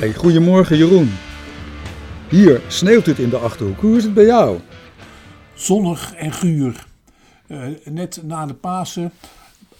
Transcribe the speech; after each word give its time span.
Hey, 0.00 0.14
goedemorgen 0.14 0.76
Jeroen. 0.76 1.10
Hier 2.28 2.60
sneeuwt 2.68 3.06
het 3.06 3.18
in 3.18 3.28
de 3.28 3.36
Achterhoek. 3.36 3.80
Hoe 3.80 3.96
is 3.96 4.04
het 4.04 4.14
bij 4.14 4.24
jou? 4.24 4.58
Zonnig 5.54 6.14
en 6.14 6.32
guur. 6.32 6.86
Uh, 7.48 7.62
net 7.84 8.20
na 8.24 8.46
de 8.46 8.54
Pasen 8.54 9.12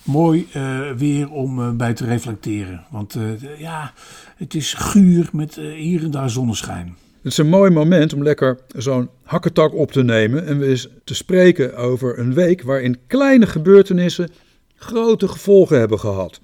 mooi 0.03 0.49
uh, 0.57 0.93
weer 0.93 1.31
om 1.31 1.59
uh, 1.59 1.71
bij 1.71 1.95
te 1.95 2.05
reflecteren. 2.05 2.85
Want 2.91 3.17
ja, 3.59 3.93
het 4.37 4.55
is 4.55 4.75
guur 4.75 5.29
met 5.33 5.55
hier 5.55 6.03
en 6.03 6.11
daar 6.11 6.31
zonneschijn. 6.31 6.97
Het 7.23 7.33
is 7.33 7.39
een 7.39 7.49
mooi 7.49 7.71
moment 7.71 8.13
om 8.13 8.23
lekker 8.23 8.59
zo'n 8.77 9.09
hakketak 9.23 9.75
op 9.75 9.93
te 9.93 10.03
nemen 10.03 10.47
en 10.47 10.59
we 10.59 10.67
eens 10.67 10.89
te 11.05 11.15
spreken 11.15 11.77
over 11.77 12.19
een 12.19 12.35
week 12.35 12.63
waarin 12.63 12.99
kleine 13.07 13.47
gebeurtenissen 13.47 14.31
grote 14.75 15.29
gevolgen 15.29 15.79
hebben 15.79 15.99
gehad. 15.99 16.41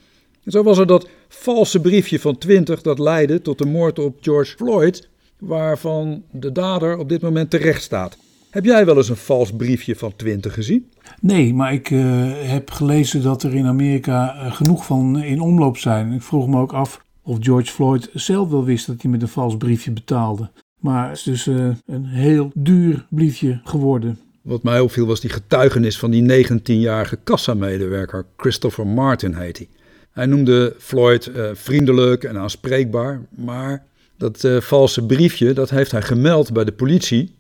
En 0.46 0.52
zo 0.52 0.62
was 0.62 0.78
er 0.78 0.86
dat 0.86 1.08
valse 1.28 1.80
briefje 1.80 2.20
van 2.20 2.38
20 2.38 2.82
dat 2.82 2.98
leidde 2.98 3.42
tot 3.42 3.58
de 3.58 3.66
moord 3.66 3.98
op 3.98 4.16
George 4.20 4.56
Floyd, 4.56 5.08
waarvan 5.38 6.22
de 6.30 6.52
dader 6.52 6.98
op 6.98 7.08
dit 7.08 7.22
moment 7.22 7.50
terecht 7.50 7.82
staat. 7.82 8.16
Heb 8.50 8.64
jij 8.64 8.86
wel 8.86 8.96
eens 8.96 9.08
een 9.08 9.16
vals 9.16 9.52
briefje 9.52 9.96
van 9.96 10.16
20 10.16 10.54
gezien? 10.54 10.90
Nee, 11.20 11.54
maar 11.54 11.72
ik 11.72 11.90
uh, 11.90 12.32
heb 12.36 12.70
gelezen 12.70 13.22
dat 13.22 13.42
er 13.42 13.54
in 13.54 13.66
Amerika 13.66 14.34
uh, 14.34 14.52
genoeg 14.52 14.84
van 14.84 15.22
in 15.22 15.40
omloop 15.40 15.78
zijn. 15.78 16.12
Ik 16.12 16.22
vroeg 16.22 16.48
me 16.48 16.60
ook 16.60 16.72
af 16.72 17.02
of 17.22 17.36
George 17.40 17.72
Floyd 17.72 18.10
zelf 18.12 18.50
wel 18.50 18.64
wist 18.64 18.86
dat 18.86 19.02
hij 19.02 19.10
met 19.10 19.22
een 19.22 19.28
vals 19.28 19.56
briefje 19.56 19.90
betaalde. 19.90 20.50
Maar 20.78 21.08
het 21.08 21.16
is 21.16 21.22
dus 21.22 21.46
uh, 21.46 21.68
een 21.86 22.04
heel 22.04 22.50
duur 22.54 23.06
briefje 23.10 23.60
geworden. 23.64 24.18
Wat 24.42 24.62
mij 24.62 24.80
opviel 24.80 25.06
was 25.06 25.20
die 25.20 25.30
getuigenis 25.30 25.98
van 25.98 26.10
die 26.10 26.46
19-jarige 26.46 27.18
kassamedewerker. 27.24 28.26
Christopher 28.36 28.86
Martin 28.86 29.34
heet 29.34 29.58
hij. 29.58 29.68
Hij 30.16 30.26
noemde 30.26 30.74
Floyd 30.78 31.30
vriendelijk 31.52 32.24
en 32.24 32.38
aanspreekbaar, 32.38 33.20
maar 33.30 33.84
dat 34.18 34.48
valse 34.58 35.06
briefje 35.06 35.52
dat 35.52 35.70
heeft 35.70 35.90
hij 35.90 36.02
gemeld 36.02 36.52
bij 36.52 36.64
de 36.64 36.72
politie. 36.72 37.34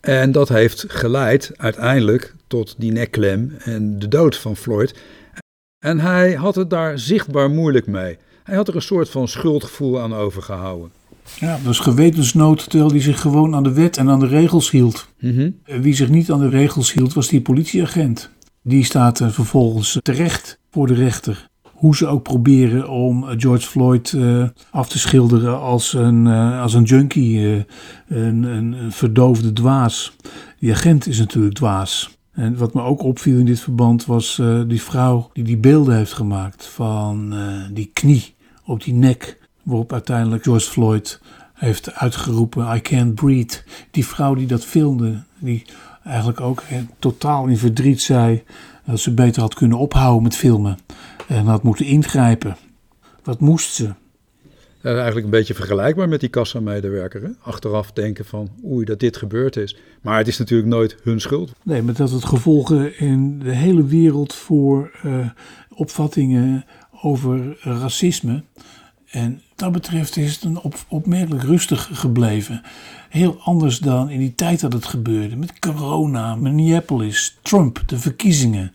En 0.00 0.32
dat 0.32 0.48
heeft 0.48 0.84
geleid 0.88 1.52
uiteindelijk 1.56 2.34
tot 2.46 2.74
die 2.78 2.92
nekklem 2.92 3.54
en 3.58 3.98
de 3.98 4.08
dood 4.08 4.36
van 4.36 4.56
Floyd. 4.56 4.94
En 5.78 6.00
hij 6.00 6.34
had 6.34 6.54
het 6.54 6.70
daar 6.70 6.98
zichtbaar 6.98 7.50
moeilijk 7.50 7.86
mee. 7.86 8.16
Hij 8.44 8.56
had 8.56 8.68
er 8.68 8.74
een 8.74 8.82
soort 8.82 9.08
van 9.08 9.28
schuldgevoel 9.28 10.00
aan 10.00 10.14
overgehouden. 10.14 10.90
Ja, 11.38 11.58
dat 11.64 11.72
is 11.72 11.78
gewetensnood 11.78 12.70
terwijl 12.70 12.90
hij 12.90 13.00
zich 13.00 13.20
gewoon 13.20 13.54
aan 13.54 13.62
de 13.62 13.72
wet 13.72 13.96
en 13.96 14.08
aan 14.08 14.20
de 14.20 14.26
regels 14.26 14.70
hield. 14.70 15.08
Mhm. 15.18 15.50
Wie 15.64 15.94
zich 15.94 16.08
niet 16.08 16.30
aan 16.30 16.40
de 16.40 16.48
regels 16.48 16.92
hield 16.92 17.12
was 17.12 17.28
die 17.28 17.40
politieagent. 17.40 18.30
Die 18.62 18.84
staat 18.84 19.22
vervolgens 19.24 19.98
terecht 20.02 20.58
voor 20.70 20.86
de 20.86 20.94
rechter 20.94 21.48
hoe 21.78 21.96
ze 21.96 22.06
ook 22.06 22.22
proberen 22.22 22.88
om 22.88 23.24
George 23.36 23.66
Floyd 23.66 24.12
uh, 24.12 24.44
af 24.70 24.88
te 24.88 24.98
schilderen 24.98 25.60
als 25.60 25.92
een, 25.92 26.26
uh, 26.26 26.62
als 26.62 26.74
een 26.74 26.82
junkie, 26.82 27.66
een, 28.08 28.42
een, 28.42 28.92
verdoofde 28.92 29.52
dwaas. 29.52 30.16
Die 30.58 30.72
agent 30.72 31.06
is 31.06 31.18
natuurlijk 31.18 31.54
dwaas. 31.54 32.18
En 32.32 32.56
wat 32.56 32.74
me 32.74 32.82
ook 32.82 33.02
opviel 33.02 33.38
in 33.38 33.44
dit 33.44 33.60
verband 33.60 34.06
was 34.06 34.42
die 34.66 34.82
vrouw 34.82 35.30
die 35.32 35.44
die 35.44 35.56
beelden 35.56 35.96
heeft 35.96 36.12
gemaakt 36.12 36.66
van 36.66 37.34
die 37.72 37.90
knie 37.92 38.34
op 38.64 38.84
die 38.84 38.94
nek, 38.94 39.38
waarop 39.62 39.92
uiteindelijk 39.92 40.42
George 40.42 40.70
Floyd 40.70 41.20
heeft 41.54 41.94
uitgeroepen: 41.94 42.76
I 42.76 42.80
can't 42.80 43.14
breathe. 43.14 43.56
Die 43.90 44.06
vrouw 44.06 44.34
die 44.34 44.46
dat 44.46 44.64
filmde, 44.64 45.22
die 45.38 45.64
eigenlijk 46.04 46.40
ook 46.40 46.62
totaal 46.98 47.46
in 47.46 47.58
verdriet 47.58 48.00
zei 48.00 48.42
dat 48.84 49.00
ze 49.00 49.14
beter 49.14 49.42
had 49.42 49.54
kunnen 49.54 49.78
ophouden 49.78 50.22
met 50.22 50.36
filmen 50.36 50.78
en 51.28 51.46
had 51.46 51.62
moeten 51.62 51.86
ingrijpen. 51.86 52.56
Wat 53.22 53.40
moest 53.40 53.74
ze? 53.74 53.94
Ja, 54.82 54.94
eigenlijk 54.94 55.24
een 55.24 55.30
beetje 55.30 55.54
vergelijkbaar 55.54 56.08
met 56.08 56.20
die 56.20 56.28
kassamedewerker. 56.28 57.34
Achteraf 57.40 57.92
denken 57.92 58.24
van 58.24 58.48
oei 58.64 58.84
dat 58.84 59.00
dit 59.00 59.16
gebeurd 59.16 59.56
is. 59.56 59.76
Maar 60.02 60.18
het 60.18 60.28
is 60.28 60.38
natuurlijk 60.38 60.68
nooit 60.68 60.96
hun 61.02 61.20
schuld. 61.20 61.52
Nee, 61.62 61.82
maar 61.82 61.94
dat 61.94 62.10
het 62.10 62.24
gevolgen 62.24 62.98
in 62.98 63.38
de 63.38 63.54
hele 63.54 63.84
wereld 63.84 64.34
voor 64.34 64.98
uh, 65.04 65.28
opvattingen 65.74 66.64
over 67.02 67.58
racisme. 67.60 68.42
En 69.10 69.42
dat 69.54 69.72
betreft 69.72 70.16
is 70.16 70.34
het 70.34 70.44
een 70.44 70.60
op, 70.60 70.74
opmerkelijk 70.88 71.42
rustig 71.42 71.90
gebleven. 71.92 72.62
Heel 73.08 73.40
anders 73.44 73.78
dan 73.78 74.10
in 74.10 74.18
die 74.18 74.34
tijd 74.34 74.60
dat 74.60 74.72
het 74.72 74.86
gebeurde. 74.86 75.36
Met 75.36 75.58
corona, 75.58 76.34
Minneapolis, 76.34 77.38
Trump, 77.42 77.82
de 77.86 77.98
verkiezingen. 77.98 78.72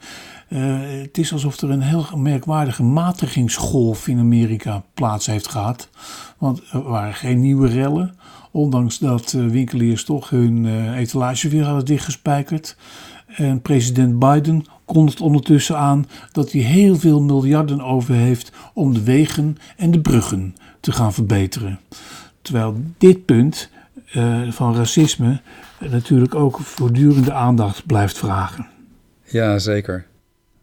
Uh, 0.49 0.79
het 1.01 1.17
is 1.17 1.33
alsof 1.33 1.61
er 1.61 1.69
een 1.69 1.81
heel 1.81 2.05
merkwaardige 2.17 2.83
matigingsgolf 2.83 4.07
in 4.07 4.19
Amerika 4.19 4.83
plaats 4.93 5.25
heeft 5.25 5.47
gehad. 5.47 5.89
Want 6.37 6.61
er 6.71 6.83
waren 6.83 7.13
geen 7.13 7.39
nieuwe 7.39 7.67
rellen. 7.67 8.15
Ondanks 8.51 8.97
dat 8.99 9.33
uh, 9.33 9.47
winkeliers 9.47 10.05
toch 10.05 10.29
hun 10.29 10.63
uh, 10.63 10.97
etalage 10.97 11.49
weer 11.49 11.63
hadden 11.63 11.85
dichtgespijkerd. 11.85 12.75
En 13.27 13.61
president 13.61 14.19
Biden 14.19 14.65
kondigt 14.85 15.21
ondertussen 15.21 15.77
aan 15.77 16.07
dat 16.31 16.51
hij 16.51 16.61
heel 16.61 16.95
veel 16.95 17.21
miljarden 17.21 17.81
over 17.81 18.13
heeft 18.13 18.51
om 18.73 18.93
de 18.93 19.03
wegen 19.03 19.57
en 19.77 19.91
de 19.91 20.01
bruggen 20.01 20.55
te 20.79 20.91
gaan 20.91 21.13
verbeteren. 21.13 21.79
Terwijl 22.41 22.83
dit 22.97 23.25
punt 23.25 23.69
van 24.49 24.75
racisme 24.75 25.41
natuurlijk 25.79 26.35
ook 26.35 26.59
voortdurende 26.59 27.33
aandacht 27.33 27.85
blijft 27.85 28.17
vragen. 28.17 28.67
Ja, 29.23 29.59
zeker. 29.59 30.05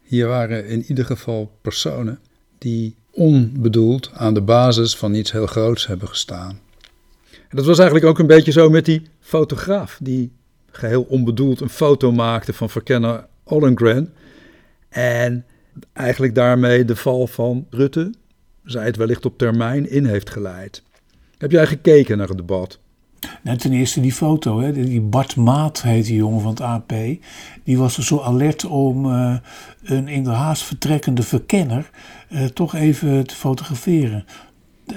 Hier 0.01 0.27
waren 0.27 0.67
in 0.67 0.83
ieder 0.83 1.05
geval 1.05 1.51
personen 1.61 2.19
die 2.57 2.95
onbedoeld 3.11 4.11
aan 4.13 4.33
de 4.33 4.41
basis 4.41 4.97
van 4.97 5.13
iets 5.13 5.31
heel 5.31 5.47
groots 5.47 5.87
hebben 5.87 6.07
gestaan. 6.07 6.59
En 7.31 7.57
dat 7.57 7.65
was 7.65 7.77
eigenlijk 7.77 8.09
ook 8.09 8.19
een 8.19 8.27
beetje 8.27 8.51
zo 8.51 8.69
met 8.69 8.85
die 8.85 9.01
fotograaf 9.19 9.99
die 10.01 10.31
geheel 10.71 11.01
onbedoeld 11.01 11.61
een 11.61 11.69
foto 11.69 12.11
maakte 12.11 12.53
van 12.53 12.69
verkenner 12.69 13.25
Ollengren. 13.43 14.13
En 14.89 15.45
eigenlijk 15.93 16.35
daarmee 16.35 16.85
de 16.85 16.95
val 16.95 17.27
van 17.27 17.67
Rutte, 17.69 18.13
zij 18.63 18.85
het 18.85 18.95
wellicht 18.95 19.25
op 19.25 19.37
termijn, 19.37 19.89
in 19.89 20.05
heeft 20.05 20.29
geleid. 20.29 20.83
Heb 21.37 21.51
jij 21.51 21.67
gekeken 21.67 22.17
naar 22.17 22.27
het 22.27 22.37
debat? 22.37 22.79
Nou, 23.43 23.57
ten 23.57 23.71
eerste 23.71 24.01
die 24.01 24.13
foto, 24.13 24.59
hè, 24.59 24.71
die 24.71 25.01
Bart 25.01 25.35
Maat 25.35 25.81
heet 25.81 26.05
die 26.05 26.15
jongen 26.15 26.41
van 26.41 26.49
het 26.49 26.61
AP. 26.61 26.93
Die 27.63 27.77
was 27.77 27.97
er 27.97 28.03
zo 28.03 28.19
alert 28.19 28.65
om 28.65 29.05
uh, 29.05 29.35
een 29.83 30.07
in 30.07 30.23
de 30.23 30.29
haast 30.29 30.63
vertrekkende 30.63 31.23
verkenner 31.23 31.89
uh, 32.29 32.45
toch 32.45 32.75
even 32.75 33.27
te 33.27 33.35
fotograferen. 33.35 34.25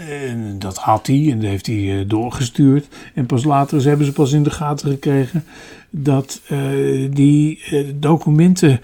En 0.09 0.59
dat 0.59 0.77
had 0.77 1.07
hij 1.07 1.31
en 1.31 1.41
dat 1.41 1.51
heeft 1.51 1.67
hij 1.67 1.77
uh, 1.77 2.09
doorgestuurd. 2.09 2.89
En 3.15 3.27
pas 3.27 3.45
later 3.45 3.85
hebben 3.85 4.07
ze 4.07 4.13
pas 4.13 4.33
in 4.33 4.43
de 4.43 4.51
gaten 4.51 4.89
gekregen 4.91 5.45
dat 5.91 6.43
die 7.11 7.61
documenten 7.99 8.81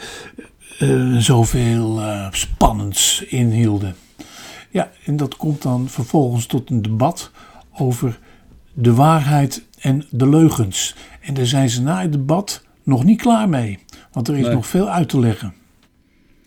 zoveel 1.18 2.00
spannends 2.30 3.24
inhielden. 3.24 3.94
Ja, 4.70 4.90
en 5.04 5.16
dat 5.16 5.36
komt 5.36 5.62
dan 5.62 5.88
vervolgens 5.88 6.46
tot 6.46 6.70
een 6.70 6.82
debat 6.82 7.30
over 7.72 8.18
de 8.74 8.94
waarheid 8.94 9.62
en 9.80 10.04
de 10.10 10.28
leugens. 10.28 10.96
En 11.20 11.34
daar 11.34 11.46
zijn 11.46 11.70
ze 11.70 11.82
na 11.82 12.00
het 12.00 12.12
debat 12.12 12.64
nog 12.82 13.04
niet 13.04 13.20
klaar 13.20 13.48
mee, 13.48 13.78
want 14.12 14.28
er 14.28 14.38
is 14.38 14.48
nog 14.48 14.66
veel 14.66 14.90
uit 14.90 15.08
te 15.08 15.20
leggen. 15.20 15.54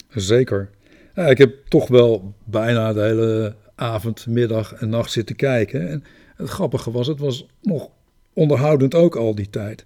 Zeker. 0.09 0.69
Ja, 1.15 1.25
ik 1.25 1.37
heb 1.37 1.53
toch 1.67 1.87
wel 1.87 2.33
bijna 2.43 2.93
de 2.93 3.01
hele 3.01 3.55
avond, 3.75 4.27
middag 4.27 4.73
en 4.73 4.89
nacht 4.89 5.11
zitten 5.11 5.35
kijken. 5.35 5.89
En 5.89 6.03
het 6.35 6.49
grappige 6.49 6.91
was, 6.91 7.07
het 7.07 7.19
was 7.19 7.45
nog 7.61 7.89
onderhoudend 8.33 8.95
ook 8.95 9.15
al 9.15 9.35
die 9.35 9.49
tijd. 9.49 9.85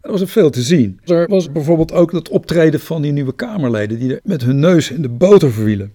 Er 0.00 0.10
was 0.10 0.20
er 0.20 0.28
veel 0.28 0.50
te 0.50 0.62
zien. 0.62 1.00
Er 1.04 1.28
was 1.28 1.52
bijvoorbeeld 1.52 1.92
ook 1.92 2.12
het 2.12 2.28
optreden 2.28 2.80
van 2.80 3.02
die 3.02 3.12
nieuwe 3.12 3.34
Kamerleden 3.34 3.98
die 3.98 4.12
er 4.14 4.20
met 4.22 4.42
hun 4.42 4.58
neus 4.58 4.90
in 4.90 5.02
de 5.02 5.08
boter 5.08 5.52
verwielen. 5.52 5.92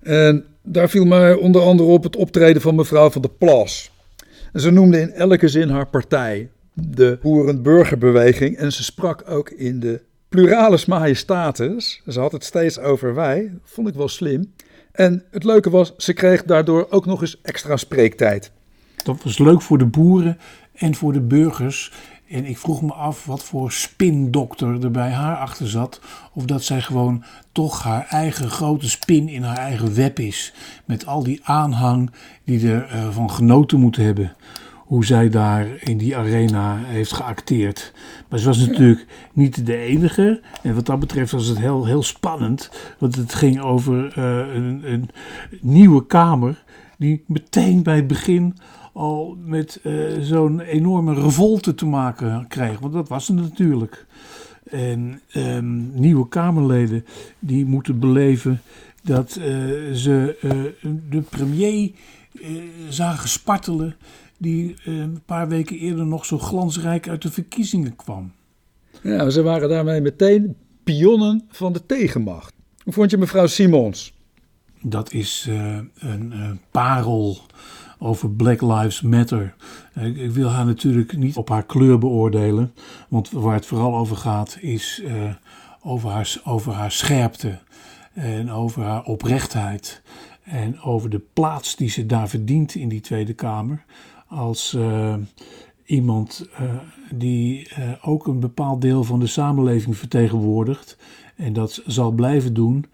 En 0.00 0.44
daar 0.62 0.88
viel 0.88 1.04
mij 1.04 1.34
onder 1.34 1.62
andere 1.62 1.88
op 1.88 2.02
het 2.02 2.16
optreden 2.16 2.62
van 2.62 2.74
mevrouw 2.74 3.10
van 3.10 3.22
der 3.22 3.30
Plas. 3.30 3.90
Ze 4.54 4.70
noemde 4.70 5.00
in 5.00 5.10
elke 5.10 5.48
zin 5.48 5.68
haar 5.68 5.86
partij, 5.86 6.50
de 6.72 7.18
Boerenburgerbeweging. 7.22 8.56
En 8.56 8.72
ze 8.72 8.82
sprak 8.82 9.30
ook 9.30 9.50
in 9.50 9.80
de 9.80 10.00
pluralis 10.28 10.84
majestatis. 10.84 12.02
Ze 12.08 12.20
had 12.20 12.32
het 12.32 12.44
steeds 12.44 12.78
over 12.78 13.14
wij. 13.14 13.52
Vond 13.64 13.88
ik 13.88 13.94
wel 13.94 14.08
slim. 14.08 14.52
En 14.92 15.24
het 15.30 15.44
leuke 15.44 15.70
was, 15.70 15.94
ze 15.96 16.12
kreeg 16.12 16.42
daardoor 16.44 16.86
ook 16.90 17.06
nog 17.06 17.20
eens 17.20 17.40
extra 17.42 17.76
spreektijd. 17.76 18.50
Dat 19.04 19.22
was 19.22 19.38
leuk 19.38 19.62
voor 19.62 19.78
de 19.78 19.86
boeren 19.86 20.38
en 20.74 20.94
voor 20.94 21.12
de 21.12 21.20
burgers. 21.20 21.92
En 22.32 22.44
ik 22.44 22.58
vroeg 22.58 22.82
me 22.82 22.92
af 22.92 23.24
wat 23.24 23.44
voor 23.44 23.72
spindokter 23.72 24.84
er 24.84 24.90
bij 24.90 25.10
haar 25.10 25.36
achter 25.36 25.68
zat. 25.68 26.00
Of 26.32 26.44
dat 26.44 26.62
zij 26.62 26.80
gewoon 26.80 27.24
toch 27.52 27.82
haar 27.82 28.06
eigen 28.08 28.50
grote 28.50 28.88
spin 28.88 29.28
in 29.28 29.42
haar 29.42 29.56
eigen 29.56 29.94
web 29.94 30.18
is. 30.18 30.54
Met 30.84 31.06
al 31.06 31.22
die 31.22 31.40
aanhang 31.42 32.10
die 32.44 32.70
er 32.70 32.94
uh, 32.94 33.10
van 33.10 33.30
genoten 33.30 33.80
moeten 33.80 34.04
hebben. 34.04 34.32
Hoe 34.76 35.04
zij 35.04 35.28
daar 35.28 35.66
in 35.78 35.98
die 35.98 36.16
arena 36.16 36.76
heeft 36.76 37.12
geacteerd. 37.12 37.92
Maar 38.28 38.38
ze 38.38 38.46
was 38.46 38.58
natuurlijk 38.58 39.06
niet 39.32 39.66
de 39.66 39.76
enige. 39.76 40.40
En 40.62 40.74
wat 40.74 40.86
dat 40.86 41.00
betreft 41.00 41.32
was 41.32 41.46
het 41.46 41.58
heel, 41.58 41.84
heel 41.84 42.02
spannend. 42.02 42.70
Want 42.98 43.14
het 43.14 43.34
ging 43.34 43.60
over 43.60 44.18
uh, 44.18 44.54
een, 44.54 44.82
een 44.84 45.10
nieuwe 45.60 46.06
kamer. 46.06 46.62
Die 46.98 47.24
meteen 47.26 47.82
bij 47.82 47.96
het 47.96 48.06
begin 48.06 48.56
al 48.92 49.36
met 49.44 49.80
zo'n 50.20 50.60
enorme 50.60 51.14
revolte 51.14 51.74
te 51.74 51.86
maken 51.86 52.48
kreeg. 52.48 52.78
Want 52.78 52.92
dat 52.92 53.08
was 53.08 53.28
het 53.28 53.36
natuurlijk. 53.36 54.06
En 54.70 55.20
ehm, 55.30 56.00
nieuwe 56.00 56.28
Kamerleden 56.28 57.04
die 57.38 57.64
moeten 57.64 57.98
beleven 57.98 58.60
dat 59.02 59.30
ze 59.92 60.36
de 61.10 61.20
premier 61.20 61.90
zagen 62.88 63.28
spartelen 63.28 63.96
die 64.38 64.74
een 64.84 65.22
paar 65.26 65.48
weken 65.48 65.78
eerder 65.78 66.06
nog 66.06 66.24
zo 66.24 66.38
glansrijk 66.38 67.08
uit 67.08 67.22
de 67.22 67.30
verkiezingen 67.30 67.96
kwam. 67.96 68.32
Ja, 69.02 69.30
ze 69.30 69.42
waren 69.42 69.68
daarmee 69.68 70.00
meteen 70.00 70.56
pionnen 70.84 71.42
van 71.48 71.72
de 71.72 71.86
tegenmacht. 71.86 72.54
Hoe 72.84 72.92
vond 72.92 73.10
je 73.10 73.18
mevrouw 73.18 73.46
Simons? 73.46 74.14
Dat 74.80 75.12
is 75.12 75.48
een 75.98 76.60
parel 76.70 77.38
over 78.02 78.30
Black 78.30 78.60
Lives 78.60 79.00
Matter. 79.00 79.54
Ik, 79.94 80.16
ik, 80.16 80.30
wil 80.30 80.48
haar 80.48 80.66
natuurlijk 80.66 81.16
niet 81.16 81.36
op 81.36 81.48
haar 81.48 81.66
kleur 81.66 81.98
beoordelen, 81.98 82.72
want 83.08 83.30
waar 83.30 83.54
het 83.54 83.66
vooral 83.66 83.96
over 83.96 84.16
gaat 84.16 84.58
is 84.60 85.02
uh, 85.04 85.12
over, 85.82 86.10
haar, 86.10 86.40
over 86.44 86.72
haar 86.72 86.92
scherpte 86.92 87.58
en 88.12 88.50
over 88.50 88.82
haar 88.82 89.04
oprechtheid 89.04 90.02
en 90.42 90.80
over 90.80 91.10
de 91.10 91.20
plaats 91.32 91.76
die 91.76 91.90
ze 91.90 92.06
daar 92.06 92.28
verdient 92.28 92.74
in 92.74 92.88
die 92.88 93.00
Tweede 93.00 93.32
Kamer 93.32 93.84
als 94.26 94.76
iemand 95.84 96.48
die 97.14 97.68
ook 98.02 98.26
een 98.26 98.40
bepaald 98.40 98.80
deel 98.80 99.04
van 99.04 99.20
de 99.20 99.26
samenleving 99.26 99.96
vertegenwoordigt 99.96 100.96
en 101.36 101.52
dat 101.52 101.82
zal 101.86 102.10
blijven 102.10 102.54
doen 102.54 102.86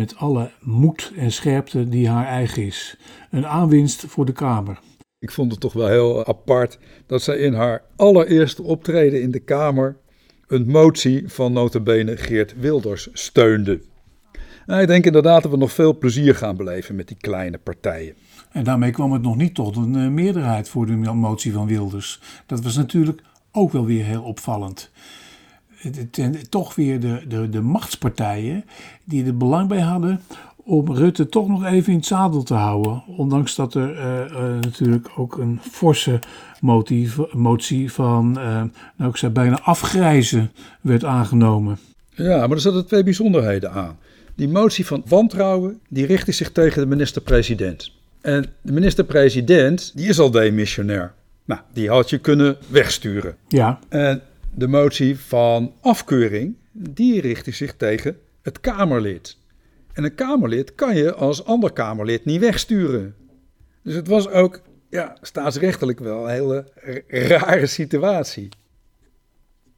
met 0.00 0.16
alle 0.16 0.50
moed 0.60 1.12
en 1.16 1.32
scherpte 1.32 1.88
die 1.88 2.08
haar 2.08 2.26
eigen 2.26 2.66
is. 2.66 2.96
Een 3.30 3.46
aanwinst 3.46 4.04
voor 4.06 4.24
de 4.24 4.32
Kamer. 4.32 4.78
Ik 5.18 5.30
vond 5.30 5.50
het 5.50 5.60
toch 5.60 5.72
wel 5.72 5.88
heel 5.88 6.26
apart 6.26 6.78
dat 7.06 7.22
zij 7.22 7.36
in 7.36 7.52
haar 7.54 7.82
allereerste 7.96 8.62
optreden 8.62 9.22
in 9.22 9.30
de 9.30 9.38
Kamer 9.38 9.96
een 10.46 10.66
motie 10.66 11.28
van 11.28 11.52
notabene 11.52 12.16
Geert 12.16 12.54
Wilders 12.60 13.08
steunde. 13.12 13.80
Nou, 14.66 14.80
ik 14.80 14.86
denk 14.86 15.04
inderdaad 15.04 15.42
dat 15.42 15.50
we 15.50 15.56
nog 15.56 15.72
veel 15.72 15.98
plezier 15.98 16.34
gaan 16.34 16.56
beleven 16.56 16.94
met 16.94 17.08
die 17.08 17.16
kleine 17.16 17.58
partijen. 17.58 18.14
En 18.52 18.64
daarmee 18.64 18.90
kwam 18.90 19.12
het 19.12 19.22
nog 19.22 19.36
niet 19.36 19.54
tot 19.54 19.76
een 19.76 19.96
uh, 19.96 20.08
meerderheid 20.08 20.68
voor 20.68 20.86
de 20.86 20.96
motie 20.96 21.52
van 21.52 21.66
Wilders. 21.66 22.20
Dat 22.46 22.62
was 22.62 22.76
natuurlijk 22.76 23.22
ook 23.52 23.72
wel 23.72 23.84
weer 23.84 24.04
heel 24.04 24.22
opvallend 24.22 24.90
toch 26.48 26.74
weer 26.74 27.00
de, 27.00 27.22
de, 27.28 27.48
de 27.48 27.60
machtspartijen 27.60 28.64
die 29.04 29.24
er 29.24 29.36
belang 29.36 29.68
bij 29.68 29.80
hadden 29.80 30.20
om 30.70 30.94
Rutte 30.94 31.28
toch 31.28 31.48
nog 31.48 31.64
even 31.64 31.92
in 31.92 31.98
het 31.98 32.06
zadel 32.06 32.42
te 32.42 32.54
houden. 32.54 33.02
Ondanks 33.16 33.54
dat 33.54 33.74
er 33.74 33.96
uh, 33.96 34.32
uh, 34.32 34.60
natuurlijk 34.60 35.08
ook 35.16 35.38
een 35.38 35.60
forse 35.70 36.18
motief, 36.60 37.18
motie 37.32 37.92
van, 37.92 38.38
uh, 38.38 38.62
nou 38.96 39.10
ik 39.10 39.16
zei 39.16 39.32
bijna 39.32 39.60
afgrijzen 39.60 40.52
werd 40.80 41.04
aangenomen. 41.04 41.78
Ja, 42.10 42.38
maar 42.38 42.50
er 42.50 42.60
zaten 42.60 42.86
twee 42.86 43.02
bijzonderheden 43.02 43.72
aan. 43.72 43.98
Die 44.34 44.48
motie 44.48 44.86
van 44.86 45.02
wantrouwen, 45.06 45.80
die 45.88 46.06
richtte 46.06 46.32
zich 46.32 46.52
tegen 46.52 46.80
de 46.82 46.88
minister-president. 46.88 47.92
En 48.20 48.46
de 48.62 48.72
minister-president, 48.72 49.92
die 49.94 50.08
is 50.08 50.18
al 50.18 50.30
demissionair. 50.30 51.12
Nou, 51.44 51.60
die 51.72 51.88
had 51.88 52.10
je 52.10 52.18
kunnen 52.18 52.56
wegsturen. 52.68 53.36
Ja. 53.48 53.78
En 53.88 54.22
de 54.54 54.66
motie 54.66 55.18
van 55.18 55.74
afkeuring, 55.80 56.56
die 56.72 57.20
richtte 57.20 57.50
zich 57.50 57.76
tegen 57.76 58.18
het 58.42 58.60
Kamerlid. 58.60 59.36
En 59.92 60.04
een 60.04 60.14
Kamerlid 60.14 60.74
kan 60.74 60.96
je 60.96 61.14
als 61.14 61.44
ander 61.44 61.72
Kamerlid 61.72 62.24
niet 62.24 62.40
wegsturen. 62.40 63.14
Dus 63.82 63.94
het 63.94 64.08
was 64.08 64.28
ook 64.28 64.62
ja, 64.90 65.16
staatsrechtelijk 65.20 65.98
wel 65.98 66.24
een 66.24 66.30
hele 66.30 66.64
rare 67.28 67.66
situatie. 67.66 68.48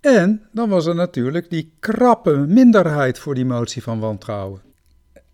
En 0.01 0.43
dan 0.53 0.69
was 0.69 0.87
er 0.87 0.95
natuurlijk 0.95 1.51
die 1.51 1.73
krappe 1.79 2.37
minderheid 2.37 3.19
voor 3.19 3.35
die 3.35 3.45
motie 3.45 3.83
van 3.83 4.01
wantrouwen. 4.01 4.61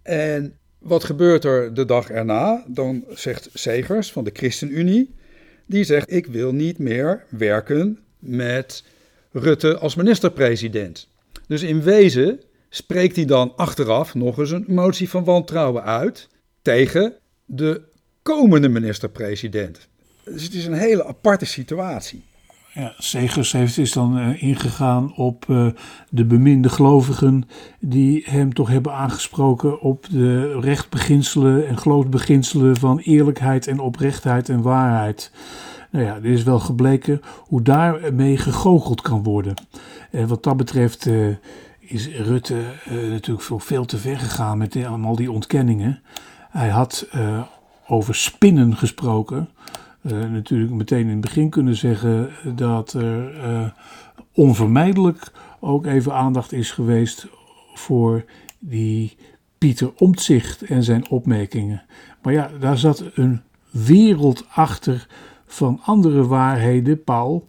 En 0.03 0.57
wat 0.79 1.05
gebeurt 1.05 1.45
er 1.45 1.75
de 1.75 1.85
dag 1.85 2.11
erna? 2.11 2.65
Dan 2.67 3.05
zegt 3.09 3.49
Segers 3.53 4.13
van 4.13 4.25
de 4.25 4.31
ChristenUnie, 4.33 5.15
die 5.67 5.85
zegt 5.85 6.13
ik 6.13 6.27
wil 6.27 6.53
niet 6.53 6.79
meer 6.79 7.25
werken 7.29 7.99
met 8.19 8.85
Rutte 9.39 9.79
als 9.79 9.95
minister-president. 9.95 11.09
Dus 11.47 11.63
in 11.63 11.83
wezen 11.83 12.41
spreekt 12.69 13.17
hij 13.17 13.25
dan 13.25 13.53
achteraf 13.57 14.15
nog 14.15 14.39
eens 14.39 14.51
een 14.51 14.65
motie 14.67 15.09
van 15.09 15.25
wantrouwen 15.25 15.83
uit 15.85 16.29
tegen 16.63 17.15
de 17.45 17.81
komende 18.23 18.69
minister-president. 18.69 19.89
Dus 20.25 20.43
het 20.43 20.55
is 20.55 20.67
een 20.67 20.73
hele 20.73 21.05
aparte 21.05 21.45
situatie. 21.45 22.23
Ja, 22.75 22.95
Segers 22.99 23.53
heeft, 23.53 23.79
is 23.79 23.93
dan 23.93 24.19
uh, 24.19 24.43
ingegaan 24.43 25.17
op 25.17 25.45
uh, 25.49 25.69
de 26.11 26.25
beminde 26.25 26.69
gelovigen 26.69 27.49
die 27.81 28.23
hem 28.27 28.55
toch 28.55 28.69
hebben 28.69 28.93
aangesproken 28.93 29.81
op 29.81 30.07
de 30.11 30.61
rechtbeginselen 30.61 31.67
en 31.67 31.79
geloofsbeginselen 31.79 32.77
van 32.77 32.99
eerlijkheid 32.99 33.67
en 33.67 33.79
oprechtheid 33.79 34.49
en 34.49 34.63
waarheid. 34.63 35.33
Nou 35.91 36.05
ja, 36.05 36.15
er 36.15 36.25
is 36.25 36.43
wel 36.43 36.59
gebleken 36.59 37.21
hoe 37.39 37.63
daarmee 37.63 38.37
gegoocheld 38.37 39.01
kan 39.01 39.23
worden. 39.23 39.55
En 40.11 40.29
wat 40.29 40.43
dat 40.43 40.57
betreft 40.57 41.07
uh, 41.07 41.37
is 41.79 42.09
Rutte 42.09 42.61
uh, 42.89 43.11
natuurlijk 43.11 43.47
veel, 43.47 43.59
veel 43.59 43.85
te 43.85 43.99
ver 43.99 44.19
gegaan 44.19 44.59
met 44.59 44.87
al 44.87 45.17
die 45.17 45.33
ontkenningen. 45.33 46.03
Hij 46.51 46.69
had 46.69 47.09
uh, 47.15 47.43
over 47.87 48.15
spinnen 48.15 48.77
gesproken. 48.77 49.49
natuurlijk 50.03 50.73
meteen 50.73 51.05
in 51.05 51.09
het 51.09 51.21
begin 51.21 51.51
kunnen 51.51 51.77
zeggen 51.77 52.31
dat 52.55 52.93
er 52.93 53.75
onvermijdelijk 54.33 55.33
ook 55.61 55.87
even 55.87 56.15
aandacht 56.15 56.53
is 56.53 56.71
geweest 56.71 57.27
voor 57.75 58.25
die 58.59 59.17
Pieter 59.59 59.93
Omtzigt 59.97 60.63
en 60.63 60.83
zijn 60.83 61.09
opmerkingen. 61.09 61.83
Maar 62.23 62.33
ja, 62.33 62.51
daar 62.61 62.79
zat 62.79 63.05
een 63.15 63.41
wereld 63.71 64.45
achter 64.49 65.07
van 65.49 65.81
andere 65.85 66.27
waarheden, 66.27 67.05
Paul, 67.05 67.49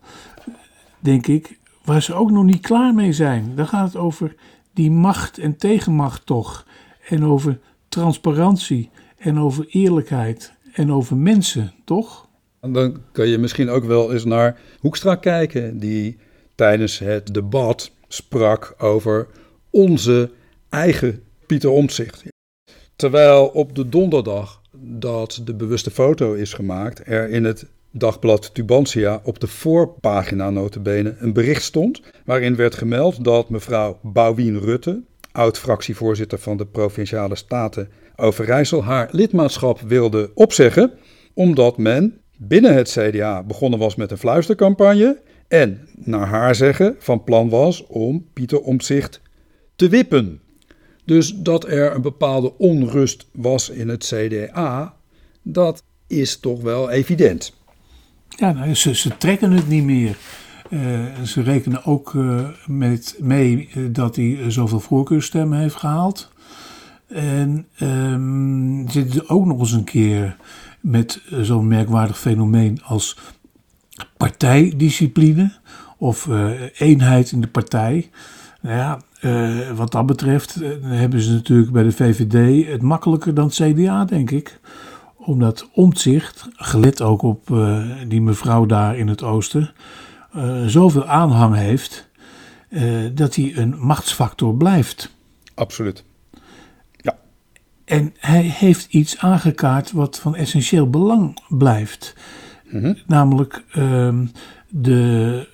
denk 1.00 1.28
ik, 1.28 1.60
waar 1.84 2.02
ze 2.02 2.14
ook 2.14 2.32
nog 2.32 2.44
niet 2.44 2.62
klaar 2.62 2.94
mee 2.94 3.14
zijn. 3.14 3.56
Dan 3.56 3.68
gaat 3.68 3.88
het 3.88 3.96
over 3.96 4.36
die 4.74 4.92
macht 4.92 5.38
en 5.38 5.58
tegenmacht 5.58 6.26
toch. 6.26 6.66
En 7.08 7.26
over 7.26 7.60
transparantie 7.90 8.90
en 9.18 9.40
over 9.40 9.66
eerlijkheid 9.70 10.54
en 10.74 10.92
over 10.92 11.18
mensen, 11.18 11.74
toch? 11.86 12.28
En 12.60 12.74
dan 12.74 13.02
kun 13.12 13.28
je 13.28 13.38
misschien 13.38 13.70
ook 13.70 13.84
wel 13.84 14.14
eens 14.14 14.26
naar 14.26 14.60
Hoekstra 14.80 15.16
kijken, 15.16 15.80
die 15.80 16.18
tijdens 16.56 17.00
het 17.00 17.34
debat 17.34 17.92
sprak 18.08 18.76
over 18.78 19.28
onze 19.70 20.32
eigen 20.70 21.24
Pieter 21.46 21.70
Omtzigt. 21.70 22.24
Terwijl 22.96 23.48
op 23.48 23.76
de 23.76 23.90
donderdag 23.90 24.62
dat 24.82 25.42
de 25.44 25.54
bewuste 25.54 25.92
foto 25.92 26.34
is 26.34 26.54
gemaakt, 26.54 27.08
er 27.08 27.30
in 27.30 27.44
het 27.44 27.66
dagblad 27.92 28.54
Tubantia 28.54 29.22
op 29.24 29.40
de 29.40 29.48
voorpagina 29.48 30.50
notabene 30.50 31.16
een 31.18 31.34
bericht 31.34 31.64
stond 31.64 32.02
waarin 32.26 32.56
werd 32.56 32.76
gemeld 32.76 33.24
dat 33.24 33.50
mevrouw 33.50 34.00
Bouwien 34.02 34.60
Rutte, 34.60 35.02
oud-fractievoorzitter 35.32 36.40
van 36.40 36.58
de 36.58 36.66
Provinciale 36.66 37.36
Staten 37.36 37.90
Overijssel, 38.16 38.84
haar 38.84 39.10
lidmaatschap 39.12 39.80
wilde 39.80 40.32
opzeggen 40.34 40.92
omdat 41.34 41.78
men 41.78 42.22
binnen 42.38 42.74
het 42.74 42.90
CDA 42.90 43.44
begonnen 43.44 43.80
was 43.80 43.96
met 43.96 44.12
een 44.12 44.18
fluistercampagne 44.18 45.22
en, 45.48 45.88
naar 45.96 46.28
haar 46.28 46.56
zeggen, 46.56 46.96
van 47.00 47.24
plan 47.24 47.50
was 47.50 47.86
om 47.88 48.26
Pieter 48.34 48.62
Omtzigt 48.62 49.22
te 49.76 49.90
wippen. 49.90 50.42
Dus 51.06 51.34
dat 51.36 51.68
er 51.68 51.96
een 51.96 52.02
bepaalde 52.02 52.58
onrust 52.58 53.28
was 53.32 53.70
in 53.70 53.90
het 53.90 54.14
CDA, 54.14 54.96
dat 55.42 55.84
is 56.08 56.40
toch 56.40 56.62
wel 56.62 56.90
evident. 56.90 57.58
Ja, 58.40 58.52
nou, 58.52 58.74
ze, 58.74 58.96
ze 58.96 59.18
trekken 59.18 59.52
het 59.52 59.68
niet 59.68 59.84
meer. 59.84 60.18
Uh, 60.70 61.22
ze 61.24 61.42
rekenen 61.42 61.86
ook 61.86 62.14
uh, 62.14 62.48
met 62.66 63.16
mee 63.20 63.70
uh, 63.76 63.88
dat 63.92 64.16
hij 64.16 64.40
zoveel 64.48 64.80
voorkeurstemmen 64.80 65.60
heeft 65.60 65.76
gehaald. 65.76 66.32
En 67.08 67.68
um, 67.82 68.90
zitten 68.90 69.30
ook 69.30 69.46
nog 69.46 69.60
eens 69.60 69.72
een 69.72 69.84
keer 69.84 70.36
met 70.80 71.22
zo'n 71.42 71.68
merkwaardig 71.68 72.20
fenomeen 72.20 72.84
als 72.84 73.18
partijdiscipline 74.18 75.52
of 75.98 76.30
eenheid 76.78 77.32
in 77.32 77.42
de 77.42 77.48
partij. 77.48 78.10
Nou 78.62 78.76
ja, 78.76 79.02
wat 79.74 79.92
dat 79.92 80.06
betreft 80.06 80.56
hebben 80.82 81.22
ze 81.22 81.32
natuurlijk 81.32 81.72
bij 81.72 81.84
de 81.84 81.92
VVD 81.92 82.68
het 82.68 82.82
makkelijker 82.82 83.34
dan 83.34 83.46
het 83.46 83.56
CDA, 83.56 84.06
denk 84.06 84.32
ik 84.32 84.60
omdat 85.30 85.70
Omtzigt, 85.72 86.48
gelet 86.54 87.02
ook 87.02 87.22
op 87.22 87.50
uh, 87.50 87.86
die 88.08 88.22
mevrouw 88.22 88.66
daar 88.66 88.98
in 88.98 89.08
het 89.08 89.24
oosten, 89.24 89.72
uh, 90.36 90.66
zoveel 90.66 91.06
aanhang 91.06 91.56
heeft 91.56 92.10
uh, 92.70 93.10
dat 93.14 93.36
hij 93.36 93.52
een 93.56 93.76
machtsfactor 93.80 94.56
blijft. 94.56 95.16
Absoluut. 95.56 96.04
Ja. 96.92 97.18
En 97.86 98.14
hij 98.18 98.42
heeft 98.42 98.94
iets 98.94 99.18
aangekaart 99.18 99.92
wat 99.92 100.20
van 100.20 100.36
essentieel 100.36 100.90
belang 100.90 101.40
blijft. 101.48 102.16
Mhm. 102.72 102.94
Namelijk 103.06 103.64
ehm, 103.72 104.26
de 104.68 105.48